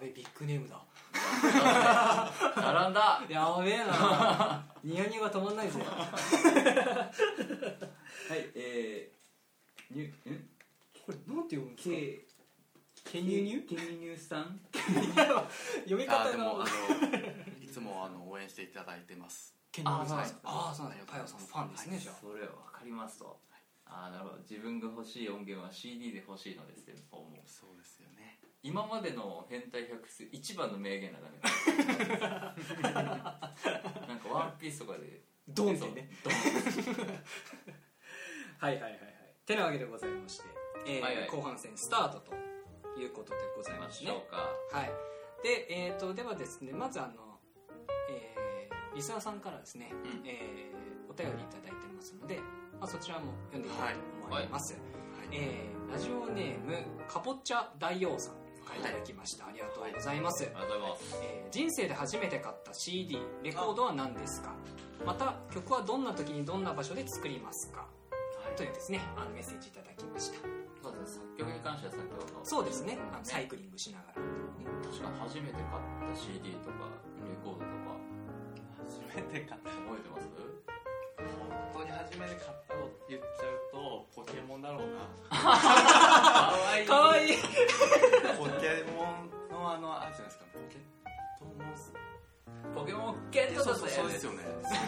[0.00, 0.80] べビッグネームだ。
[2.56, 3.22] 並んだ。
[3.28, 4.64] やべえな。
[4.84, 5.80] ニヤニヤが止まんないぜ。
[5.82, 7.10] は
[8.36, 10.48] いえー、ニュん？
[11.06, 12.28] これなんて読むんですか？K
[13.04, 14.60] ケニュニュケニニューさん。
[15.84, 16.68] 読み方あーでもあがの
[17.62, 19.54] いつもあの応援していただいてます。
[19.72, 20.18] ケニュニュさん。
[20.18, 20.30] はい。
[20.44, 21.04] ああそうなんだ。
[21.06, 22.14] パヨさんのファンですねじゃあ。
[22.20, 23.40] それは分かりますと。
[23.86, 24.42] ああなるほど。
[24.42, 27.28] 自分が欲しい音源は CD で欲しいのですって思う。
[27.46, 28.07] そうですよ。
[28.07, 28.07] ね
[28.68, 31.38] 今までの変態百出一番の名言なだけ
[32.84, 36.10] なんかワンピースとかでドンってね。
[36.22, 36.34] ドン。
[38.58, 39.00] はいはいはいはい。
[39.46, 40.44] てなわけでございまして、
[40.86, 41.28] えーはいはい。
[41.28, 42.34] 後半戦スタートと
[43.00, 44.10] いうことでございまますね。
[44.10, 44.50] しょうか。
[44.70, 44.92] はい。
[45.42, 47.40] でえー、とではですねまずあの、
[48.10, 50.26] えーリスナーさんからですね、うん。
[50.26, 52.38] えーお便りいただいてますので、
[52.78, 54.78] まあ、そちらも読んでいきたいと思います、は
[55.24, 55.28] い。
[55.32, 56.76] えーラジオネーム
[57.08, 61.18] かぼちゃ大王さんいただきました、ありがとうございます、ありがとうございます。
[61.22, 64.52] えー人生で初めて買った CD レコードは何ですか？
[65.06, 67.86] また曲はどんな時にどんな場所で作りますか？
[68.56, 70.40] というですねあのメッセージいただきました。
[70.82, 71.16] そうです。
[71.16, 72.44] ね作曲に関しては先ほど。
[72.44, 72.98] そうですね。
[73.12, 74.20] あのサイクリングしながら。
[74.84, 76.92] 確かに初めて買った CD とか
[77.24, 77.96] レコードとか。
[78.84, 79.70] 初めて買った。
[79.72, 80.28] 覚えてます？
[81.16, 85.08] 本当に初めて買ったのって言っちゃうとポケモンだろうな。
[85.32, 86.86] かわいい。
[86.86, 87.36] かわいい。
[88.38, 90.44] ポケモンのあのあるじゃないですか。
[90.52, 90.80] ポケッ
[91.38, 91.92] トモンス
[92.74, 94.42] ポケモンゲットだぜそうですよね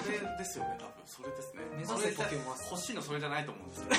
[0.04, 0.76] それですよね。
[0.78, 1.62] 多分それですね。
[1.72, 3.86] 目指せポケモン欲しいのそれじゃないと思うんですよ。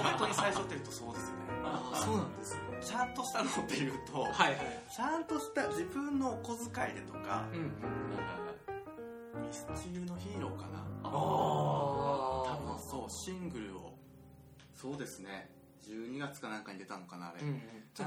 [0.00, 1.44] 本当に最初って言うとそうですよね。
[1.64, 4.56] ああそうなんですねちゃんとしたのっていうと、はいはい。
[4.94, 7.72] ちゃんとした自分のお小遣いでとかうん
[9.42, 10.84] ミスチルのヒーローかな。
[11.04, 12.23] あ多
[12.78, 13.98] そうシングルを。
[14.74, 15.50] そうですね。
[15.84, 17.60] 12月かなんかに出たのかなあれ、うんうん。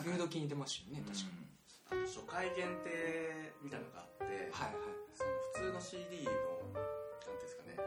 [0.04, 1.20] 冬時に出ましたよね確
[1.90, 2.02] かに。
[2.08, 4.98] 初回限定みたいなのがあって、はいはい。
[5.14, 6.32] その普通の CD の
[6.74, 6.90] なん
[7.22, 7.78] ていうんですかね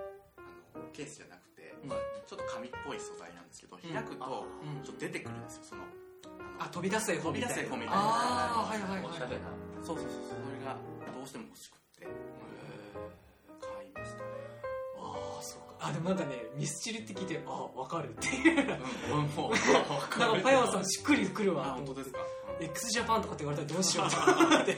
[0.75, 1.91] あのケースじゃなくて、うん。
[1.91, 4.83] ちょっと紙っぽい素材なんですけど開くとうん。
[4.83, 5.83] ちょっと出てくるんですよその
[6.61, 7.55] あ飛び出す絵本みたいな。
[7.57, 8.01] 飛び出す絵本みたいな。
[8.01, 9.13] ああはいはいはい
[9.83, 10.77] そうそうそうそれが
[11.09, 12.07] どうしても欲しくって
[15.81, 18.29] ああそうかあでもなんかねミスチルって聞いてあわかるって。
[18.29, 18.79] いう
[19.13, 19.53] うんもう
[20.19, 21.69] なんかパヤオさんしっくりくるわ。
[21.69, 22.19] あ本当ですか、
[22.61, 24.77] x ジャパンとかって言われたらどうしようと思って。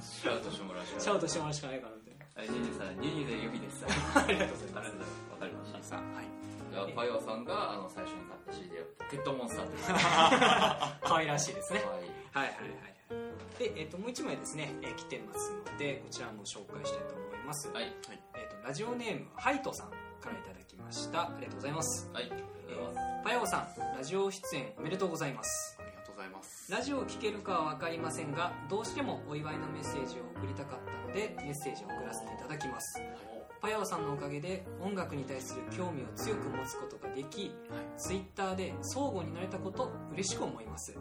[0.00, 3.84] シャウトしてもらうしかシャウトしてもらうしかないかなみたいなはいニニさんニニで指です。
[3.86, 4.78] ありがとうございます。
[4.78, 5.30] ありがとうございます。
[5.30, 6.26] わかりましたさあはい。
[6.72, 9.88] じゃあパイオさんがあの最初に買った CD はポケットモンスターです
[11.02, 11.80] 可愛らしいですね。
[11.80, 11.88] はい。
[11.90, 12.90] はいはいはい
[13.58, 17.84] で、えっともう一枚ですね、えー来てますのでこちらも紹介したいと思います、はい。
[17.84, 19.90] えっとラジオネームハイトさん
[20.20, 21.22] からいただきました。
[21.22, 22.10] ありがとうございます。
[22.12, 22.30] はい。
[23.24, 25.76] パヤオさんラジオ出演おめでとうございます。
[25.80, 26.70] ありがとうございます。
[26.70, 33.00] ラジオを聴けるかは分かりませんがどうしてもお祝いのメッセージを送りたかったのでメッセージを送らせていただきます。
[33.60, 37.54] パヤオさんのおかげで音楽に対する興味を強く持つことができ、
[37.98, 40.92] ツイッターで相互になれたこと嬉しく思います。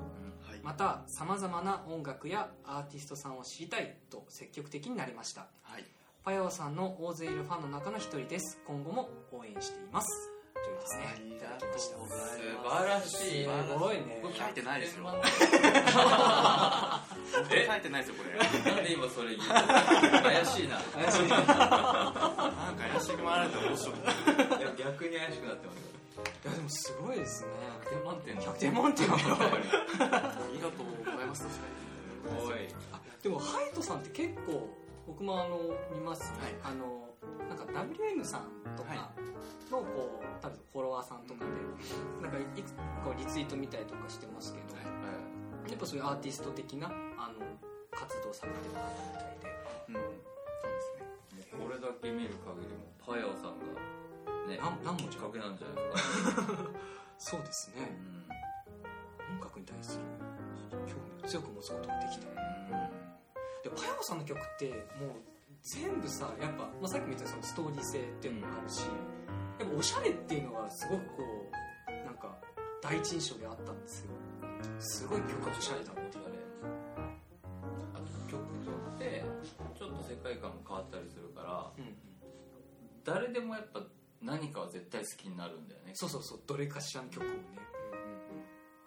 [0.45, 5.47] はい、またさまざまな音楽やアーティストさんを知りたいと積極的になりました。
[5.63, 5.85] はい、
[6.29, 8.61] パヤオさんの大勢いるファンの中の一人です。
[8.67, 10.29] 今後も応援しています。
[10.53, 11.05] というですね。
[11.35, 12.05] いただきました素
[12.69, 13.45] 晴らしい。
[13.45, 15.05] すごいね僕書いてないですよ。
[15.09, 15.17] 100
[17.41, 18.37] 僕書いてないですよこれ。
[18.37, 19.55] なんで今それ言うの？
[20.21, 20.77] 怪しいな。
[20.77, 21.27] 怪しい。
[21.29, 27.49] なんか怪しく回られたらどうしよういや逆に怪しくなってますいやでもすごいですね。
[27.89, 28.35] 100点満点。
[28.37, 29.07] 100点満点。
[29.09, 29.25] だよあ
[30.53, 31.61] りがとうございます確か
[32.39, 32.67] すごい。
[32.93, 34.69] あでもハイトさんって結構
[35.09, 36.77] 僕もあの見ますね、はい。
[36.77, 37.09] あの
[37.49, 38.45] なんか WM さん
[38.77, 39.09] とかは
[39.71, 41.49] のこう多分フォロワーさんとかで
[42.21, 42.85] なんかいくつか
[43.17, 44.85] リツイート見たりとかしてますけど、は
[45.65, 45.71] い。
[45.71, 47.41] やっぱそういうアーティスト的なあの
[47.89, 49.49] 活動されてる方みたいで
[49.89, 50.05] にうん。
[50.05, 51.57] そうですね。
[51.57, 53.65] もうこれだけ見る限りもパヤオさんが
[54.45, 56.53] ね何何文字かけなんじゃないですか
[57.17, 57.81] そうですね、
[59.27, 59.41] うん。
[59.41, 60.05] 音楽に対する
[60.85, 62.29] 興味を強く持つことができた
[63.63, 65.15] でパヤオさんの曲ってもう
[65.61, 68.81] 全部さやっぱ、まあ、さっきも言ったそのストーリー性っていうのもあるし、
[69.59, 71.23] やっぱおしゃれっていうのがすごくこ
[71.87, 72.37] うなんか
[72.81, 74.11] 第一印象であったんですよ。
[74.79, 76.01] すごい曲がおしゃれだって
[77.93, 78.41] あと曲
[78.95, 79.23] って
[79.77, 81.95] ちょっと世界観も変わったりするからうんうん。
[83.03, 83.81] 誰でもやっぱ
[84.21, 85.91] 何かは絶対好きになるんだよね。
[85.95, 86.39] そうそうそう。
[86.45, 87.35] どれかしらの曲をね、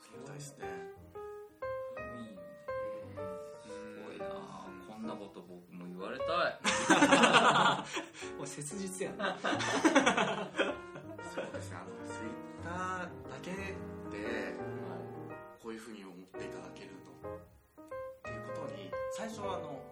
[0.01, 0.35] そう。
[0.35, 0.67] ですね。
[1.97, 2.49] いいよね。
[3.65, 3.71] す
[4.07, 4.62] ごいな
[5.03, 6.29] んなこと僕も言われたい。
[8.39, 9.37] もう切実やな。
[11.35, 11.77] そうですね。
[11.77, 14.55] あのツイッターだけで
[15.61, 16.91] こういうふうに思っていただける
[17.23, 17.41] のっ
[18.23, 19.83] ていうことに最初はあの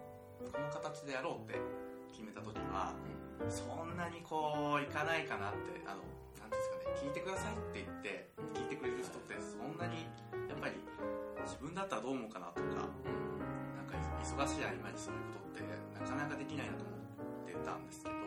[0.51, 1.59] この形でやろうって
[2.11, 2.93] 決めた時は、
[3.49, 6.03] そんなにこういかないかなってあの
[6.39, 10.07] なんていうんですかね聞いてくださいって言って聞いてくれる人ってそんなに
[10.47, 10.75] やっぱり
[11.43, 12.77] 自分だったらどう思うかなとかなん。
[12.77, 13.30] か
[14.21, 18.21] 忙しい合間にそういうことってなかなかできないなと思ってたんですけど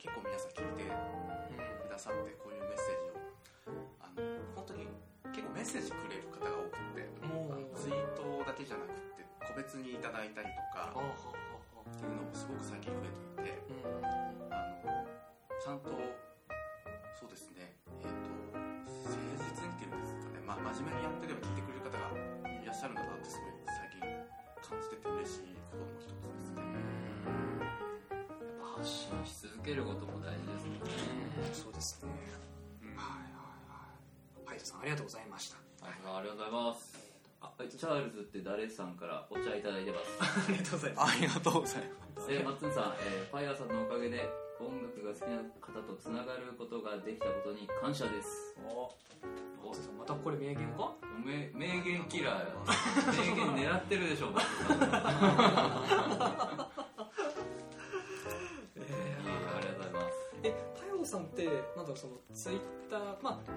[0.00, 3.20] 結構皆さん聞いてくださってこういうメッセージを。
[4.00, 4.24] あの
[4.56, 4.88] 本当に
[5.28, 14.00] 結構メッセージくれる方が多くてもうツイートだけじゃなくて個別にいただいたりとかっていうのもすごく最近増えていてうん。
[14.48, 14.56] あ
[14.88, 15.04] の
[15.60, 15.92] ちゃんと
[17.12, 21.09] そうですねえっ、と誠実にっていうんですかね、まあ、真面目に
[29.70, 30.82] けることも大事ですね。
[31.54, 32.10] そうですね。
[32.82, 34.50] うんはいはいはい。
[34.50, 35.56] パイトさんありがとうございました。
[35.86, 36.98] はいありがとうございます。
[37.40, 40.18] あチャールズって誰さんからお茶いただいてます。
[40.18, 41.14] ありがとうございます。
[41.14, 42.26] ありがとうございます。
[42.28, 44.28] えー、マッツンさん、えー、パイヤーさんのおかげで
[44.58, 48.58] 音楽が好きな方とつながることができたことに感謝です。
[48.68, 48.90] お
[49.62, 50.92] おまたこれ名言か？
[51.24, 52.46] め名言キラーや
[53.06, 54.86] 名言狙ってるでしょマッツンさ
[56.66, 56.69] ん
[61.76, 62.60] なんだろうそのツイッ
[62.90, 63.52] ターまあ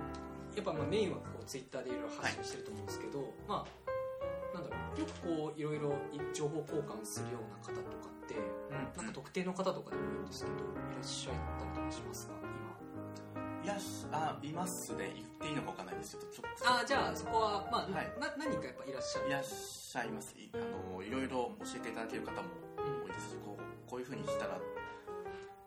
[0.56, 5.94] やっぱまあメインはこうツイッターでいろいろ発信してると思うんですけど、まあなんだろうよくこういろいろ
[6.34, 8.36] 情報交換するような方とかって、
[8.70, 12.34] なんか特定の方とかでもいいんですけどいらっしゃったりとかしますか？
[12.38, 13.74] 今。
[13.74, 15.12] いやしあいますね。
[15.16, 16.70] 言っていいのかわかんないですけどちょっと。
[16.70, 18.14] あじゃあそこは、まあはい。
[18.22, 19.30] な何人かやっぱいらっしゃる？
[19.30, 20.36] いらっしゃいます。
[20.38, 20.58] いあ
[20.94, 24.60] のいろいろ教えていただける方も多いですしこうこういうふうにしたら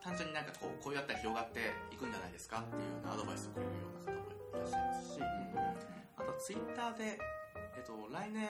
[0.07, 1.59] 単純になんかこうこうやったら広がって
[1.91, 4.23] いくんじゃないですかっていうようなアドバイスをくれるような方も
[4.55, 5.21] いらっしゃいますし、
[6.17, 7.19] あとツイッターで、
[7.75, 8.47] えっと、来年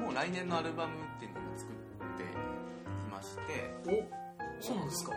[0.00, 1.76] もう来年のアルバムっていうのを作っ
[2.16, 2.26] てい
[3.12, 4.08] ましてお
[4.64, 5.12] そうなんですか？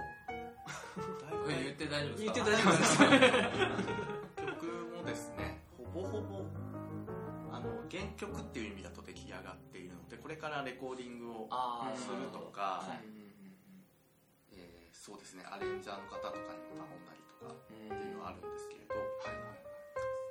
[1.48, 2.28] 言って大丈夫ですか？
[2.28, 2.98] 言って大丈夫です。
[2.98, 3.06] か
[4.44, 4.68] 曲
[5.00, 6.44] もですねほぼほぼ
[7.52, 11.50] あの原曲っていう意味だと出来上がっているのでこれからレコーディングを
[11.96, 12.84] するとか、
[15.04, 19.36] そうですねアレンジャーの方とかにも頼んだりとかっていうのはあるんですけれど、え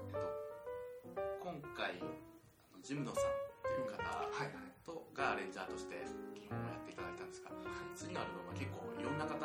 [0.08, 6.00] っと、今回あのジムノさんっていう方はいはいとがアレンジャーとして
[6.32, 7.52] 基本をやっていただいたんですが
[7.92, 9.36] 次のアルバムは結構いろんな方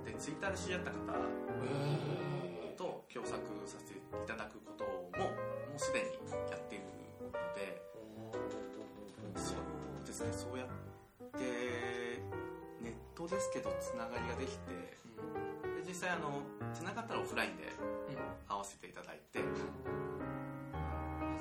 [0.00, 1.12] でツイッターで知り合った方
[2.72, 3.36] と共作
[3.68, 4.88] させていただくこと
[5.20, 6.16] ももうすでに
[6.48, 6.88] やっている
[7.20, 7.84] ので
[9.36, 10.72] そうですねそうやっ
[11.36, 12.24] て
[13.14, 14.96] トですけどつながりができてで
[15.86, 16.42] 実際あの
[16.74, 17.64] つながったらオフラインで
[18.48, 19.46] 会わせていただいて初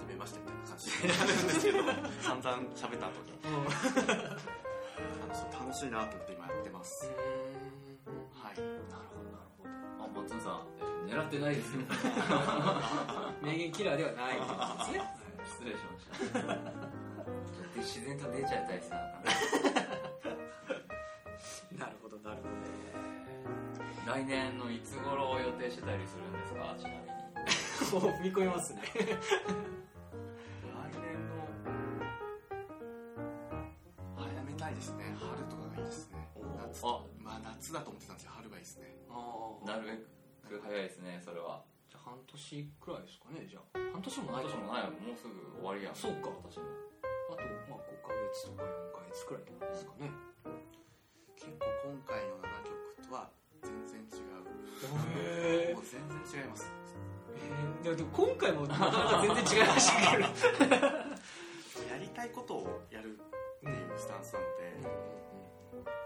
[0.08, 1.80] めましてみたいな感じでやるんですけど
[2.22, 3.32] 散々喋った後に。
[3.34, 3.36] う
[5.52, 7.08] 楽しいなと思って今やってます。
[7.10, 7.14] は
[8.52, 8.56] い。
[8.58, 8.68] なる
[9.10, 9.70] ほどなるほど。
[10.06, 10.68] あマッツンさん
[11.08, 11.82] えー狙ってないですよ
[13.42, 14.38] 名言キラーではない。
[15.44, 16.06] 失礼しまし
[16.46, 16.58] た。
[17.78, 18.86] 自然と出ちゃうタイプ
[22.24, 26.76] なるほど来年のいつ頃を予定してたりするんですか？
[26.80, 27.12] ちなみに。
[27.92, 28.82] こう踏み込みますね。
[28.84, 29.16] 来年
[31.30, 31.48] の
[34.16, 35.16] 早めたいですね。
[35.16, 36.28] 春とかがいいですね。
[36.68, 37.00] 夏あ。
[37.20, 38.96] まあ夏だと思ってたんですよ春がいいですね。
[39.66, 39.96] なるべ
[40.52, 41.64] く早いですねそれは。
[41.88, 42.36] じゃあ半年
[42.82, 43.80] くらいですかねじゃあ。
[43.94, 45.32] 半年もないか半年もないもうすぐ
[45.64, 45.96] 終わりやん。
[45.96, 46.28] そうか。
[46.44, 46.68] 私も。
[47.32, 50.12] あとまあ5ヶ月とか4ヶ月くらいですかね
[51.44, 53.28] 結構今回の7曲とは
[53.60, 54.48] 全然違う。
[55.20, 56.72] へもう全然違います。
[57.84, 61.04] えー、でも今回もなかなか全然違いましたけど。
[61.92, 64.72] やりたいことをやるっていうスタンスなので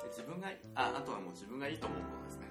[0.02, 2.48] で自分がああとはもう自分がいいと思うものですね。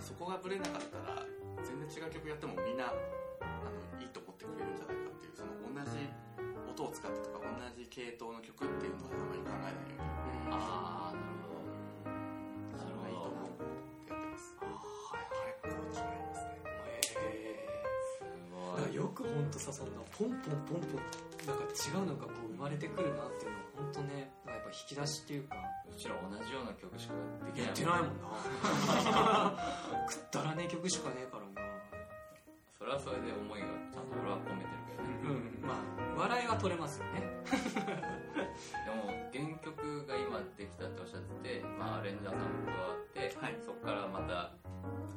[0.00, 1.20] そこがブレなかったら
[1.62, 6.08] 全然違う曲やってもみんなあのいいと思ってくれるんじゃないかっていうその同じ
[6.70, 10.56] 音を使ってとか同じ系統の曲っていうのはあまり考えないように。
[10.56, 11.45] ああなるほど
[14.08, 16.06] やってますはいはいいますね。
[16.84, 21.00] へすえごいよく本当さそんなポンポンポンポン
[21.46, 25.56] なんか違うのがこう生まれてくるなっていうのは本当ねなんかやっぱ引き出しっていうか。
[25.88, 27.14] うちら同じような曲しか
[27.46, 27.66] できない。
[27.68, 28.28] やってないもんな。
[30.06, 31.75] くったらねえ曲しかねえからな
[32.78, 35.50] それはそれで思いがちゃんと俺は込めてるけどね。
[35.60, 35.66] うん。
[35.66, 37.20] まあ笑いは取れますよね。
[38.84, 43.56] でも原曲が今できたっておっしゃってて、まあ、アレンジャーさんも加わって、はい。
[43.60, 44.52] そこからまた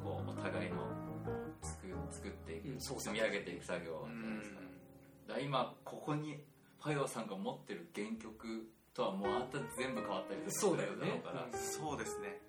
[0.03, 0.87] こうお互いの
[1.61, 4.59] 作作っていく、うんそう積み上げていく作業じゃないですか,、
[5.27, 6.43] だから今ここに
[6.81, 11.21] ファイオさんが持ってる原曲とはまた全部変わったりそうだよね。
[11.21, 12.41] うから、そうですね。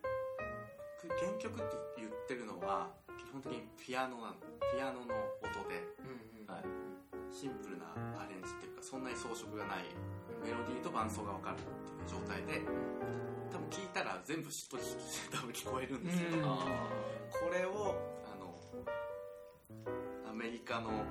[1.20, 2.90] 原曲って言ってるのは
[3.30, 4.34] 基本的にピアノなん
[4.74, 5.60] ピアノの音
[7.40, 7.86] シンプルな
[8.18, 9.84] アレンジっていうかそんなに装飾がない。
[10.44, 12.60] メロディーと伴奏が分かるっていう状態で
[13.52, 14.96] 多分聞いたら全部しっとりし
[15.30, 16.44] て多分聞こえるんですけど、うん。
[16.44, 16.88] あ
[17.30, 18.56] これをあの
[20.30, 21.04] アメリカのなんか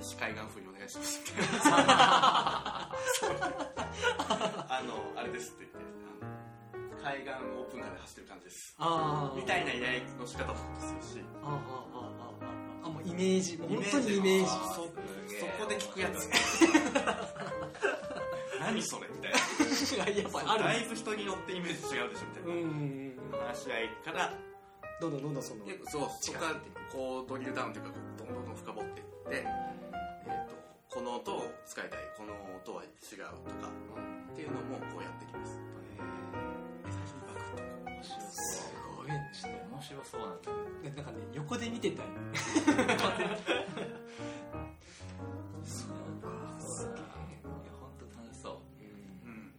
[0.00, 1.78] 西海岸風にお願いしますみたいな
[4.68, 5.78] あのあれですって言って
[7.08, 8.76] 海岸をオープンカーで走ってる感じです。
[9.32, 11.24] みたいな依頼の仕方もするし。
[11.40, 14.46] あーあーあもうイメージ本当にイメージ。
[14.46, 14.54] そ
[14.84, 14.90] そ
[15.56, 16.28] こで聞くやつ。
[18.60, 19.38] 何それみたいな。
[20.20, 20.64] やっぱりある。
[20.64, 22.62] だいぶ人によってイメージ違うでしょみたいな、うんうん
[23.32, 23.38] うん。
[23.40, 24.34] 話し合いから。
[25.00, 26.54] どんどんどんどんそのでそうそこから
[26.92, 30.54] こうドリルダウンというかどんどんどん深掘っていって、えー、と
[30.90, 33.16] この音を使いたいこの音は違うと
[33.62, 33.70] か
[34.32, 35.54] っていうのもこうやってきます。
[35.54, 35.64] で最
[38.02, 40.50] すごいねちょっと面白そうなんだ
[40.82, 41.12] でなんか。
[41.12, 42.14] ね横で見てたよね
[45.64, 48.54] すげえいや本当楽しそう。
[49.24, 49.52] うん。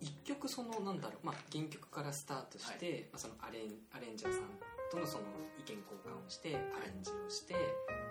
[0.00, 4.42] 一曲そのなんだろう、まあ、原曲からスタートして、まあ、そのアレンアレンジャーさん
[4.90, 5.24] とのその
[5.58, 7.60] 意見交換をしてアレンジをして、ま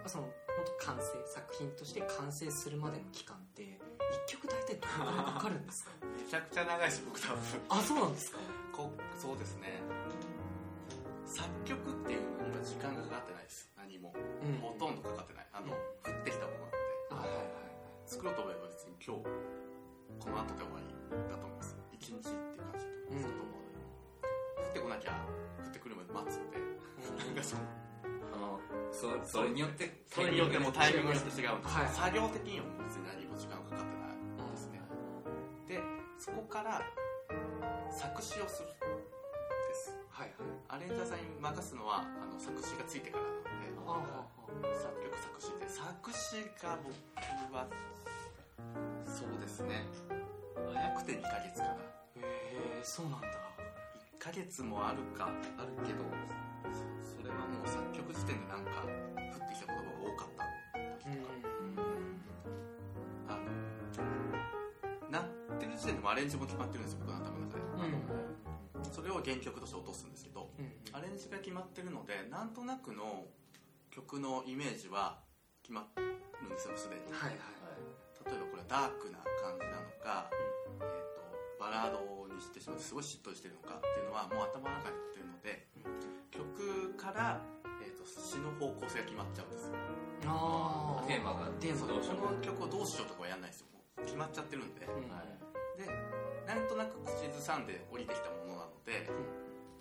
[0.05, 3.79] あ、その本当完成作品として完成するまでの期間って
[4.27, 5.91] 一曲大体どのくらいかかるんですか？
[6.05, 7.37] めちゃくちゃ長いし僕多分。
[7.69, 8.39] あそうなんですか？
[8.71, 9.79] こそうですね。
[11.25, 13.69] 作曲っていうのには時間がかかってないです。
[13.75, 14.57] 何も、うん。
[14.59, 15.47] ほとんどかかってない。
[15.53, 15.75] あの、降
[16.21, 16.77] ってきたものなんで。
[17.11, 17.45] あはいはい
[18.05, 19.23] 作ろうと思えば別に今日
[20.21, 20.93] この後で終わり
[21.27, 23.54] だと思います一日っていう感じだと思います、降
[24.75, 25.15] ってこなきゃ
[25.63, 27.31] 降ってくるまで待つんでな。
[27.31, 27.35] ん。
[27.39, 27.63] かその
[28.35, 28.59] あの
[28.91, 31.87] そそれによってそれによってもタイミングによって違うんです、はい。
[31.87, 34.81] 作業的には別に何も時間かかってないですね、
[35.67, 35.81] で
[36.19, 36.81] そこから
[37.89, 39.95] 作詞をするです。
[40.09, 40.47] はいはい。
[40.67, 43.55] アレンジャーさんに任すのはあの作詞がついてからなので
[43.87, 45.69] あ作曲作詞で。
[45.69, 47.67] 作詞が僕は
[49.05, 49.85] そうですね。
[50.73, 51.73] 早くて2ヶ月かな。
[51.73, 51.79] へ
[52.19, 53.27] えそうなんだ。
[53.27, 53.44] 1
[54.25, 56.01] ヶ月もあるかあるけど
[56.73, 56.81] そ
[57.21, 58.89] それはもう作曲時点でなんか降
[59.37, 60.49] ってきた言葉が多かった。
[60.97, 61.29] 時とか、
[63.29, 63.45] あの
[65.13, 65.29] なっ
[65.61, 67.63] てる時点でもアレンジも決まってるんですよ僕の頭の中で、
[68.91, 70.73] それを原曲として落とすんですけどうん。
[70.91, 73.29] アレンジが決まってるのでなんとなくの
[73.91, 75.21] 曲のイメージは
[75.61, 76.01] 決まる
[76.47, 77.01] んですよすでに。
[77.13, 77.37] はいはい。
[78.25, 80.25] 例えばこれはダークな感じなのか、
[81.65, 85.65] バラードにしてしまってすごいしっとりしてるのかっていうのはもう頭の中に入ってるので
[86.29, 87.41] 曲から、
[87.81, 89.73] えー、と詩の方向性が決まっちゃうんですよ。
[90.29, 91.49] あテーマが。
[91.57, 93.67] テーマどうしようこの曲をどうしようとかはやんないですよ。
[94.05, 95.09] 決まっちゃってるんで、うん。
[95.09, 95.81] はい。
[95.81, 95.89] で
[96.45, 99.09] なんとなく口ずさんで降りてきたものなので、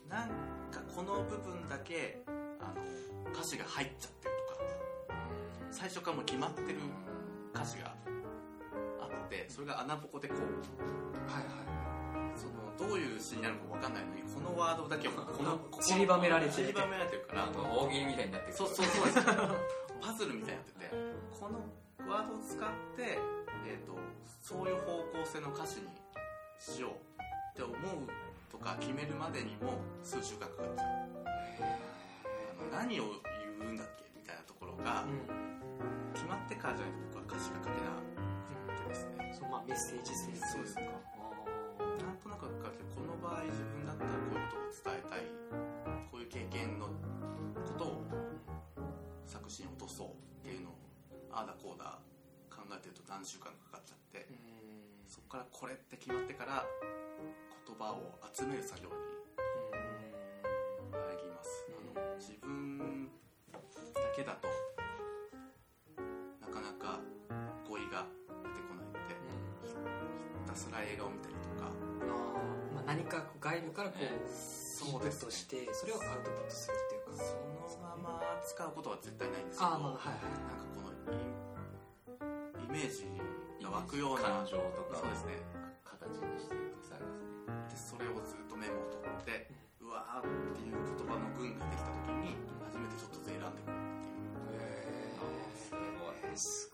[0.09, 0.29] なん
[0.73, 2.25] かこの部分だけ
[2.65, 2.81] あの
[3.29, 4.65] 歌詞が入っちゃってるとか
[5.71, 6.81] 最初からもう決まってる
[7.53, 7.93] 歌詞が
[9.25, 10.39] あってそれが穴ぼこでこう
[11.33, 11.65] はいは
[12.37, 18.57] そのどういう詩になるか分かんないのにこのワードだけもこのここ散りばめられて散りばめられてるから大喜利みたいになってる。
[18.57, 19.25] そうそうそうです
[20.05, 20.93] パズルみたいになってて
[21.41, 21.65] この
[22.05, 23.17] ワードを使って、
[23.65, 23.97] えー、と
[24.43, 25.89] そういう方向性の歌詞に
[26.61, 27.77] しようって思う
[28.53, 30.89] とか決めるまでにも数週間かかっちゃう。
[32.61, 33.05] あの何を
[33.61, 35.55] 言うんだっけみたいなところがいうん。
[36.13, 38.14] 決まってからじゃないと僕は歌詞が書けな
[38.75, 39.07] くてです。
[39.07, 40.89] ねそうまあメッセージ性そうですね
[42.01, 42.47] なんとなく
[42.95, 45.21] この場合自分だったらこういうことを伝えたい
[46.11, 46.93] こういう経験のこ
[47.79, 48.05] とを
[49.27, 50.09] 作詞に落とそう
[50.47, 50.75] っていうのを
[51.33, 51.99] ああだこうだ
[52.51, 54.27] 考えてると何週間かかっちゃって
[55.07, 56.65] そこからこれって決まってから
[57.67, 58.95] 言葉を集める作業に
[60.95, 61.67] 入ります。
[61.75, 63.11] あの自分
[63.95, 64.49] だけだと
[70.85, 71.71] 映画を見たりとか。
[72.75, 77.25] まあ、何か外部からこうそうですねしてそれをアウトプットするっていうか。
[77.25, 80.37] そのまま使うことは絶対ないんですけどあーまあはいはい。
[80.37, 80.93] なんかこの
[82.61, 83.07] イメージ
[83.65, 85.41] が湧くような感情とかそうですね。
[85.87, 88.05] 形にしていく作業ですね。
[88.05, 89.49] でそれをずっとメモを取って
[89.81, 90.29] うわーっ
[90.59, 92.37] ていう言葉の群ができた時に
[92.69, 94.37] 初めてちょっとずつ選んでくるっていう。
[95.57, 96.37] すごい。
[96.37, 96.69] す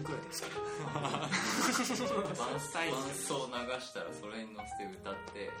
[0.00, 0.60] 3分くらいですけど
[0.96, 5.52] バンスタイン伴奏流したらそれに乗せて歌って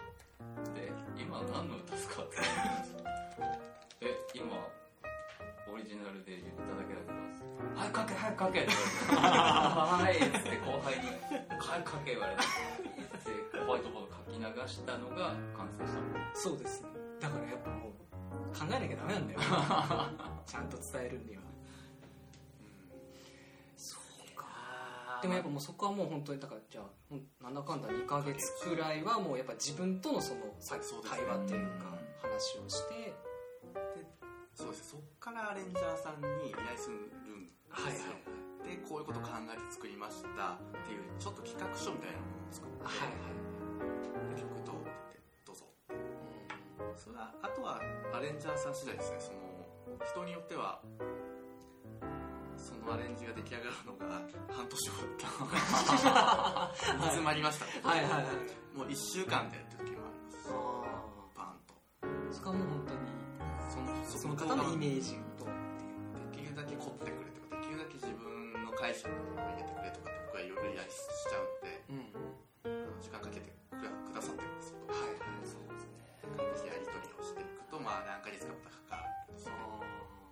[0.72, 2.36] で今何の歌ですかって
[4.00, 4.56] え今
[5.68, 7.20] オリジナルで言っただけだけど
[7.76, 8.72] 早く書け早く書けって
[9.10, 11.12] 言われてはいっつって後輩に
[11.60, 12.42] 早く書け言われて
[13.28, 16.88] でホワイトボード書き流したのが完成したのそうですね。
[17.20, 17.92] だからやっぱもう
[18.56, 19.40] 考えなきゃダメなんだよ。
[20.46, 21.42] ちゃんと伝えるには
[25.22, 31.92] でもやっぱもうそこはもう本当にだからじゃあなんだかんだ2ヶ月くらいはもうやっぱ自分とのその対話っていうか
[32.22, 33.14] 話をして。
[34.54, 34.98] そうですね。
[34.98, 43.40] そっからアレンジャーさんに依頼するんですよ、はいはいでこういうこと考えて作りましたっていうちょっと企画書みたいなものを作って、はいはい
[44.36, 45.64] 曲どうってどうぞ。
[46.94, 47.80] それはあとは
[48.12, 49.16] アレンジャーさん次第ですね。
[49.18, 50.80] その人によっては
[52.70, 54.06] そのアレンジが出来上がるのが
[54.54, 57.64] 半年後だった煮詰まりました。
[57.66, 58.04] ってはい。
[58.04, 58.12] はい。
[58.12, 58.76] はい。
[58.76, 60.48] もう1週間でやってる時もあります。
[61.36, 61.74] バンと。
[62.02, 63.00] あそこはもう本当に
[63.70, 65.44] そのその方のイメージと
[66.30, 70.96] できるだけ凝ってくれとかできるだけ自分の解釈のものを入れてくれとかって僕はいろいろやりし
[71.28, 73.00] ちゃうのでうん。
[73.00, 75.00] 時間かけてくだくださってるんですけど、はい。
[75.00, 75.18] はい。
[75.46, 76.70] そうですね。
[76.70, 78.96] やり取りをしていくとまあ何ヶ月かかか
[79.28, 79.52] るんですね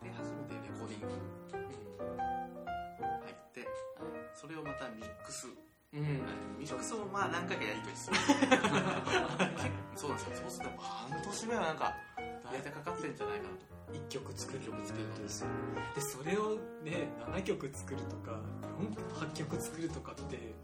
[0.02, 3.66] で初めてレコーディング入って
[4.34, 5.48] それをまたミックス。
[5.92, 6.06] うん、うん
[6.58, 8.16] ミックスをまあ何回かやり取りする。
[9.96, 10.36] そうなんですよ。
[10.42, 11.96] そうすると半年目はなんか
[12.44, 13.66] 大体かかってんじゃないかなと。
[13.92, 15.48] 一曲作る曲作るとですよ。
[15.94, 18.40] でそれをね7曲作るとか
[19.14, 20.54] 8曲作るとかって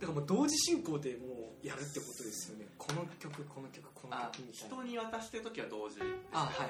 [0.00, 2.66] だからもう同時進行でもうやるってことですよね。
[2.78, 4.76] この曲この曲このあ曲みたいな。
[4.76, 6.68] 人に渡してる時は同時です、ね、あはいはい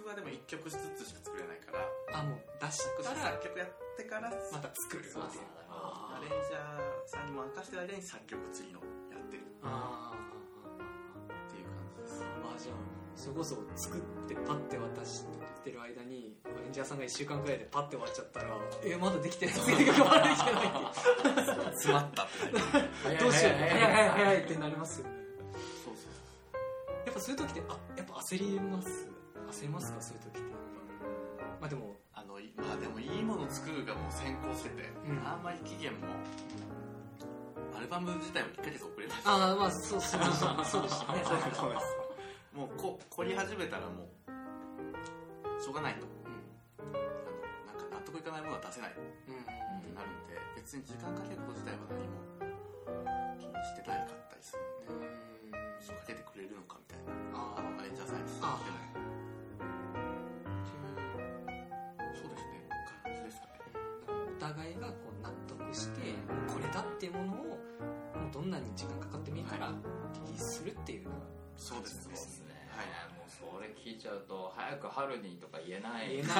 [0.00, 1.84] 僕はでも1曲ずつしか作れないから
[2.16, 5.00] あもう出したら作曲やってからまた作る。
[5.00, 5.42] っていうそうそう。
[5.68, 8.80] あアレンジャーさんに任せてる間に作曲次の
[9.12, 9.44] やってる。
[9.62, 12.24] あっていう感じです。
[12.24, 12.76] あじゃあ
[13.14, 15.24] それこそ作ってパッて渡し
[15.64, 18.56] てる間にアレンジャーさんが1週間くらいでパッて終わっちゃったら
[18.88, 19.54] えまだできてない。
[19.54, 21.60] まだできてないって。
[21.76, 22.28] 詰まったっ
[23.20, 24.44] どうしよう早い早い早い。
[24.44, 25.12] ってなりますよね。
[25.84, 26.10] そうそう
[27.04, 29.09] やっぱそういう時ってあやっぱ焦ります
[29.52, 30.50] 焦りますかそういう時って。
[31.60, 35.26] まあでもあのいまあでもいいものを作るがもう先行してて、うん。
[35.26, 36.06] あんまり期限も
[37.76, 41.96] アルバム自体も1ヶ月遅れましたああまあそうそうそうそうでしたねそうです
[42.52, 52.20] もうこ凝り始めたらもうしょうがないとあのなんか納得いかないものは出せないってうんうんなるんで別に時間かけること自体は何も
[53.40, 55.00] 気にしてないかったりするん
[55.48, 58.89] でそうかけてくれるのかみたいなああのアレンジャーさんにしてあも
[65.74, 66.00] して
[66.48, 69.72] これだっていうものをもうどんなに時間かかってもいいから
[70.26, 71.08] リリースするっていう
[71.56, 72.10] そうですね。
[72.12, 72.86] ですね、はい。
[73.14, 76.08] もうそれ聞いちゃうと早く春にとか言えない。
[76.08, 76.34] 言えない。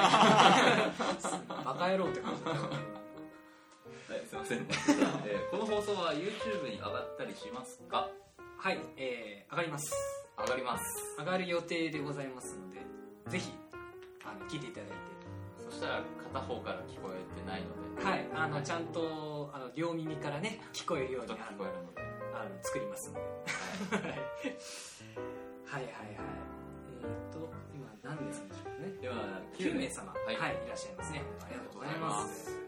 [1.65, 2.61] バカ野郎って感じだよね
[4.09, 8.09] はい、すいません、えーこの放送は YouTube に上がったりしますか？
[8.57, 9.93] はい、えー、上がります。
[10.37, 10.83] 上がります。
[11.17, 12.81] 上がる予定でございますので
[13.29, 13.51] ぜひ
[14.25, 14.95] あの聞いていただいて
[15.71, 16.03] そしたら
[16.33, 18.03] 片方から聞こえてないので。
[18.03, 22.01] はいあのちゃんとあの両耳からね聞こえるように聞こえるので。
[22.33, 24.03] あの作りますのではい。
[24.03, 24.13] はい
[25.67, 26.15] はいはい。
[27.03, 28.93] えっ、と今何名様でしょうかね？
[29.01, 29.15] では
[29.53, 30.11] 9名様。
[30.11, 31.21] はい、はい、いらっしゃいますね。
[31.43, 32.59] ありがとうございます。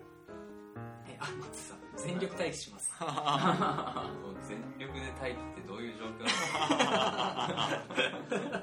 [1.08, 2.92] えあ松さん全力待機します。
[4.48, 7.48] 全力で待機ってどういう状況な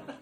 [0.07, 0.21] の？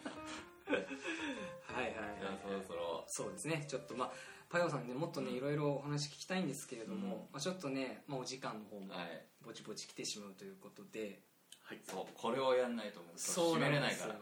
[1.73, 3.03] かはいはいじゃあそろそろ。
[3.07, 3.65] そうですね。
[3.67, 4.11] ちょっとまあ
[4.49, 9.25] パヨさんねもっとねいろいろお話聞きたいんですけれども、まあ、ちょっとね、まあ、お時間の方もはい。
[9.45, 11.19] ぼちぼち来てしまうということで、
[11.63, 11.79] はい。
[11.83, 14.15] そうこれをやんないともう締めれないから。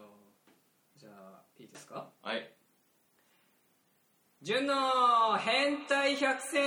[0.97, 2.09] じゃあいいですか？
[2.21, 2.51] はい。
[4.41, 6.61] 純の変態百選。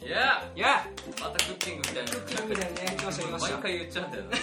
[0.00, 0.84] いやいや
[1.20, 3.52] またクッキングみたいなクッキングだよね来ました来ました。
[3.54, 4.36] 毎回言っちゃうんだよね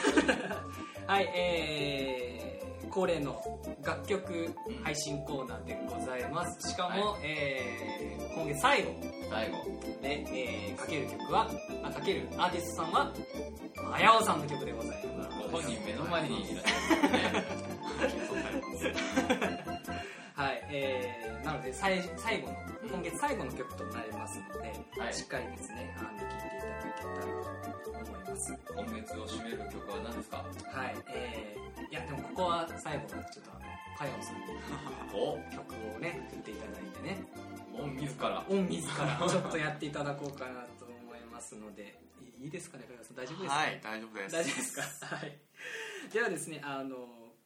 [1.05, 2.59] はいえー、
[2.89, 3.41] 恒例の
[3.83, 4.49] 楽曲
[4.83, 6.69] 配信コーナーでございます。
[6.69, 8.93] しかも、えー今月最後。
[9.29, 9.57] 最後。
[10.01, 11.49] で、えーかける曲は
[11.83, 13.13] あかけるアーティストさんは
[13.93, 15.29] あやおさんの曲でございます。
[15.51, 17.09] ご本人目の前にいらっしゃる。
[17.09, 17.49] ね
[20.35, 22.55] はい、えー、なので最最後の
[22.89, 25.13] 今月最後の曲となりますので、はい。
[25.13, 28.57] しっかりですねあの聴いていただけたらと思います。
[28.73, 30.37] 今月を締める曲は何ですか？
[30.37, 30.43] は
[30.85, 30.95] い。
[31.13, 31.59] えー、
[31.89, 33.51] いやでもここは最後はちょっと
[33.97, 34.41] パヨンさんに。
[35.13, 35.38] お。
[35.55, 37.24] 曲をね振っていただいてね。
[37.72, 38.45] もん自ら。
[38.47, 39.28] オン自ら。
[39.28, 41.99] ちょっとやっていただこうかなと思いますので。
[42.39, 43.15] いいいですかねパヨンさん。
[43.17, 44.36] 大丈夫ですか、はい大丈夫です。
[44.36, 45.15] 大丈夫ですか？
[45.15, 45.38] はい。
[46.13, 46.95] ではですねあの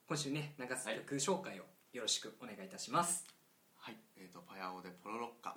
[0.07, 1.63] 今週ね流す曲紹介を
[1.93, 3.25] よろしくお願いいたします、
[3.77, 3.95] はい。
[4.17, 5.55] えー、とパヤオでポロロッカ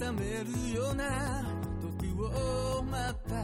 [0.00, 0.24] 覚める
[0.74, 1.44] ような
[1.82, 3.36] 時を待った。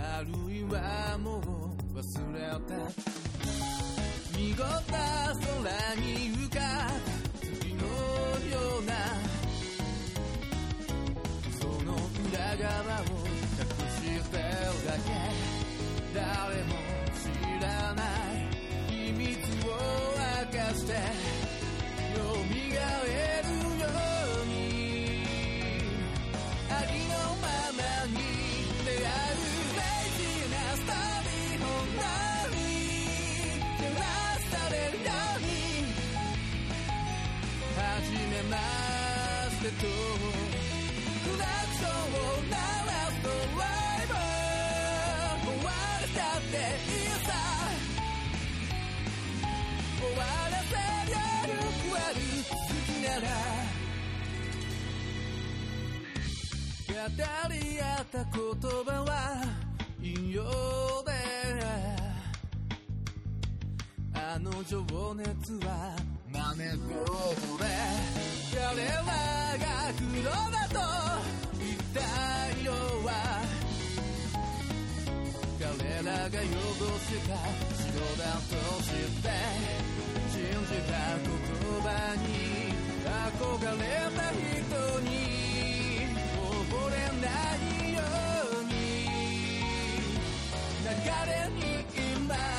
[0.00, 1.42] あるいはもう
[1.98, 2.00] 忘
[2.32, 2.78] れた。
[4.38, 4.94] 濁った
[5.34, 5.42] 空
[5.96, 6.56] に浮か
[7.40, 7.42] ぶ。
[7.42, 7.82] 月の
[8.46, 8.94] ような。
[11.60, 11.90] その
[12.30, 12.70] 裏側
[13.00, 14.46] を隠してる
[14.86, 15.10] だけ。
[16.14, 16.22] 誰
[16.62, 16.70] も
[17.18, 17.26] 知
[17.60, 18.07] らない。
[39.70, 43.64] てとクラクションを鳴らすドラ
[44.02, 46.56] イバー壊れたって
[46.88, 47.28] いいさ。
[50.00, 50.72] 終わらせ
[51.06, 51.16] りゃ
[51.48, 52.16] よくある
[52.48, 52.52] 好
[52.86, 53.26] きなら
[56.88, 58.34] 語り合った言
[58.84, 59.12] 葉は
[60.00, 60.42] 引用
[61.04, 61.12] で
[64.14, 64.76] あの情
[65.14, 66.07] 熱は
[66.58, 66.82] 真似事
[67.58, 67.62] で
[68.50, 69.62] 彼らが
[69.94, 70.82] 黒だと
[71.56, 72.02] 言った
[72.60, 72.74] 色
[73.06, 73.08] は
[75.60, 75.62] 彼
[76.02, 77.38] らが汚した
[77.78, 77.86] 白
[78.18, 79.30] だと知って
[80.32, 81.30] 信じた言
[81.80, 81.86] 葉
[82.16, 82.26] に
[83.06, 83.86] 憧れ
[84.16, 85.06] た人に
[86.34, 88.02] 溺れないよ
[88.58, 88.74] うに
[90.82, 90.90] 流
[91.24, 91.86] れに
[92.26, 92.57] 今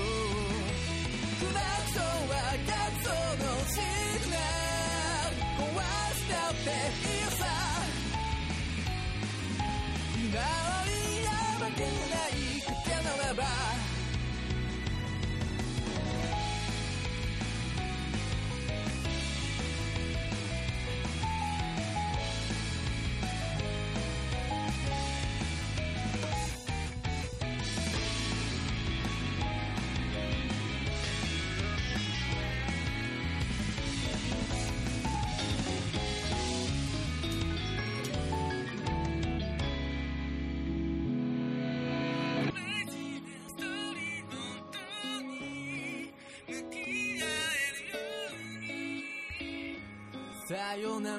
[0.00, 0.25] う
[50.68, 51.16] さよな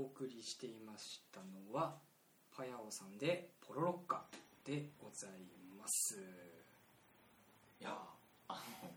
[0.00, 1.40] お送りしていました
[1.72, 1.94] のは
[2.56, 4.24] パヤオさんでポロロッカ
[4.64, 5.30] でござい
[5.78, 6.16] ます。
[7.80, 7.92] いや
[8.48, 8.88] あの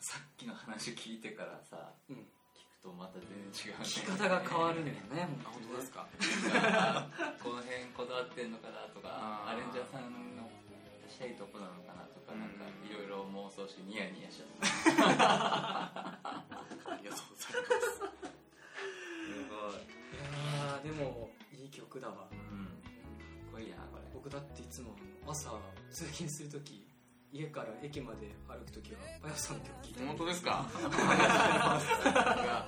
[0.00, 2.16] さっきの話聞いてからさうん。
[2.16, 2.24] 聞く
[2.82, 3.84] とまた全然違うね。
[3.84, 5.28] 聞き方が変わるんだよね。
[5.44, 6.08] あ本当ですか？
[6.08, 7.08] あ
[7.44, 10.48] この辺こだわってんのかなとかアレンジャーさんの
[11.08, 16.40] したいとこなのかなとかなんかいろいろ妄想してニヤニヤしちゃった
[21.00, 22.28] もいい曲だわ。
[22.30, 22.66] うん。
[22.66, 22.72] か
[23.50, 24.04] っこいいなこれ。
[24.14, 24.94] 僕だっていつも
[25.26, 25.50] 朝
[25.90, 26.86] 通勤するとき
[27.32, 30.66] 家から駅まで歩くときはパヤオさんの曲聴いて本当ですか？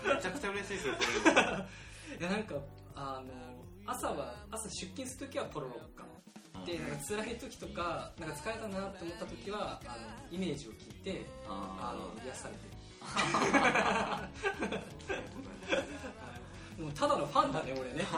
[0.06, 1.06] めちゃくちゃ嬉しいですよこれ。
[2.20, 2.54] いやなんか
[2.94, 3.32] あの
[3.86, 6.02] 朝は朝出勤する時はポロロッカ。
[6.64, 12.72] でなんか辛い時とかなんか疲れたなって思った時はあのイメージを聞いてああの癒されてる
[16.82, 18.04] もうただのファンだね俺ね。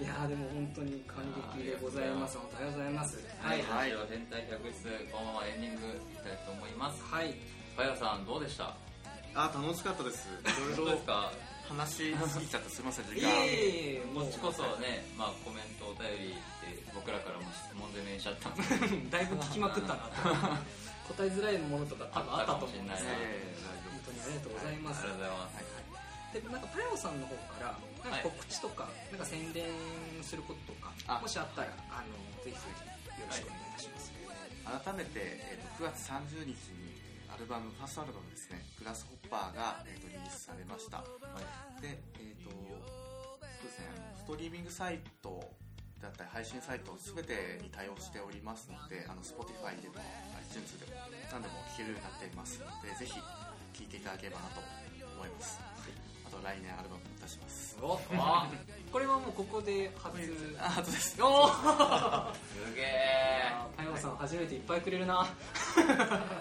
[0.00, 1.16] いやーでも本当に感
[1.58, 2.38] 激でございます。
[2.38, 3.18] 本当ありがとうございます。
[3.42, 3.58] ははい。
[3.58, 5.80] いはい変態百室このままエンディング
[6.12, 7.02] いきたいと思います。
[7.02, 7.34] はい。
[7.76, 8.76] パヤさんどうでした？
[9.34, 10.28] あ楽しかったです。
[10.28, 11.32] いどうろいろですか？
[11.68, 16.28] 話しすぎちゃってすみません時い間えいこっちこそね、まあ、コメントお便り
[16.64, 18.48] で僕らからも質問攻めにしちゃった。
[18.48, 18.54] ん
[19.04, 20.08] でだいぶ聞きまくったなと
[21.08, 23.56] 答えづらいものとか多分あったと思うんですよえ
[23.88, 25.78] 本当にありがとうございます、ありがとうございます、
[26.32, 27.72] でなんかパヤオさんの方から
[28.04, 29.64] なんか告知とか、なんか宣伝
[30.22, 31.18] することとかあ。
[31.20, 34.12] もしあったらあのぜひぜひよろしくお願いいたします、
[34.84, 36.98] 改めて、えー、と9月30日に
[37.32, 41.04] アルバムファーストアルバムですね「グラスホッパーが」えー、とリリースされました。
[41.80, 43.86] でえっ、とそうですね
[44.16, 45.40] ストリーミングサイト
[46.02, 49.98] だったり配信サイト全てに対応しておりますのであの Spotify でも
[50.46, 50.92] iTunes でも
[51.32, 52.60] 何でも聴けるようになっています。
[52.60, 53.22] のでぜひ聴
[53.82, 54.60] いていただければなと
[55.16, 55.58] 思います。
[56.26, 57.76] あと来年アルバム出します。
[57.82, 58.46] おあ
[58.92, 60.18] これはもうここで初。
[60.60, 61.18] ああとです。
[61.20, 63.52] おおすげえ。
[63.76, 65.26] パヤオさん初めていっぱいくれるな。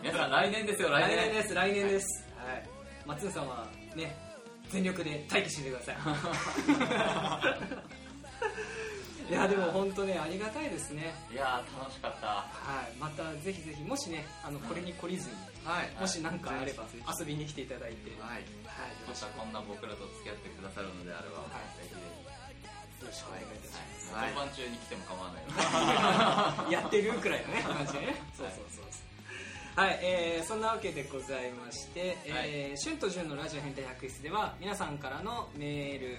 [0.03, 2.25] 皆さん来年ですよ来来年年です来年です。
[2.37, 2.69] はい。
[3.07, 4.15] 松野さんはね
[4.69, 5.95] 全力で待機しててください
[9.29, 11.13] いやでも本当ねありがたいですね。
[11.31, 12.47] いやー楽しかった。
[12.47, 12.95] はい。
[12.99, 15.91] またぜひぜひもしねあのこれに懲りずに、はい。
[15.99, 18.11] もし何かあれば遊びに来ていただいて。
[18.19, 18.47] はい、はい。
[19.07, 21.75] またこんな僕らと付き合ってくださるのであれば、はい。
[21.75, 24.33] ぜひぜよろしくお願いいたしひ、ます、はい。
[24.33, 29.07] 本番中に来ても構わない やってるくらいのね感じでねそうそうそうそう。
[29.77, 36.17] はい、えーそんなわけでございまして、えー、春と潤のラジオ変態百室では皆さんからのメール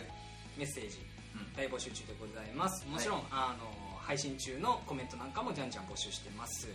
[0.56, 1.07] メッセージ
[1.58, 2.86] うん大募集中でございます。
[2.88, 6.68] もちろん、あの配信中のコメントなんかもじゃんじゃん募集してます、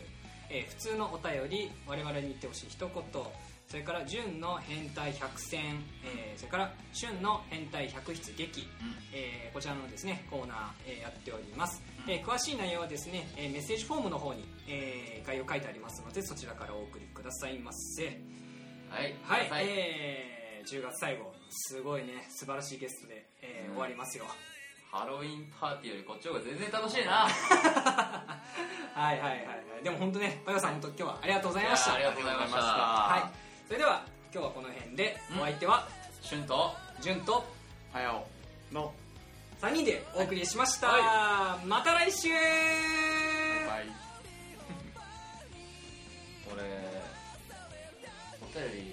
[0.49, 2.93] えー普通のお便り我々に言ってほしい一言
[3.67, 8.67] それから潤の変態百選、えーそれから春の変態百室劇、
[9.13, 18.03] えーこちらのですねコーナー、えーやっております、えー詳しい内容はですね、えーメッセージフォームの方に、えー概要書いてありますのでそちらからお送りくださいませ。
[18.91, 19.15] はい。
[19.49, 21.33] はい、えー10月最後。
[21.49, 22.25] すごいね。
[22.29, 24.25] 素晴らしいゲストで、え終わりますよ
[24.93, 27.25] ハロウィンパーティーよりこっちの方が全然楽しいな。
[27.25, 28.37] は
[28.95, 29.83] いはいはいはい。
[29.83, 31.93] でも本当ねパヨさん本当今日はありがとうございました。
[31.95, 32.59] ありがとうございました。
[32.59, 33.65] はい。
[33.65, 35.41] それでは今日はこの辺でうん。
[35.41, 35.87] お相手は
[36.29, 37.43] 春と潤と
[37.91, 38.27] はやお
[38.71, 38.93] の
[39.61, 42.29] 3人でお送りしました、はまた来週。
[42.29, 42.39] バイ
[46.53, 46.61] 俺
[48.45, 48.92] お便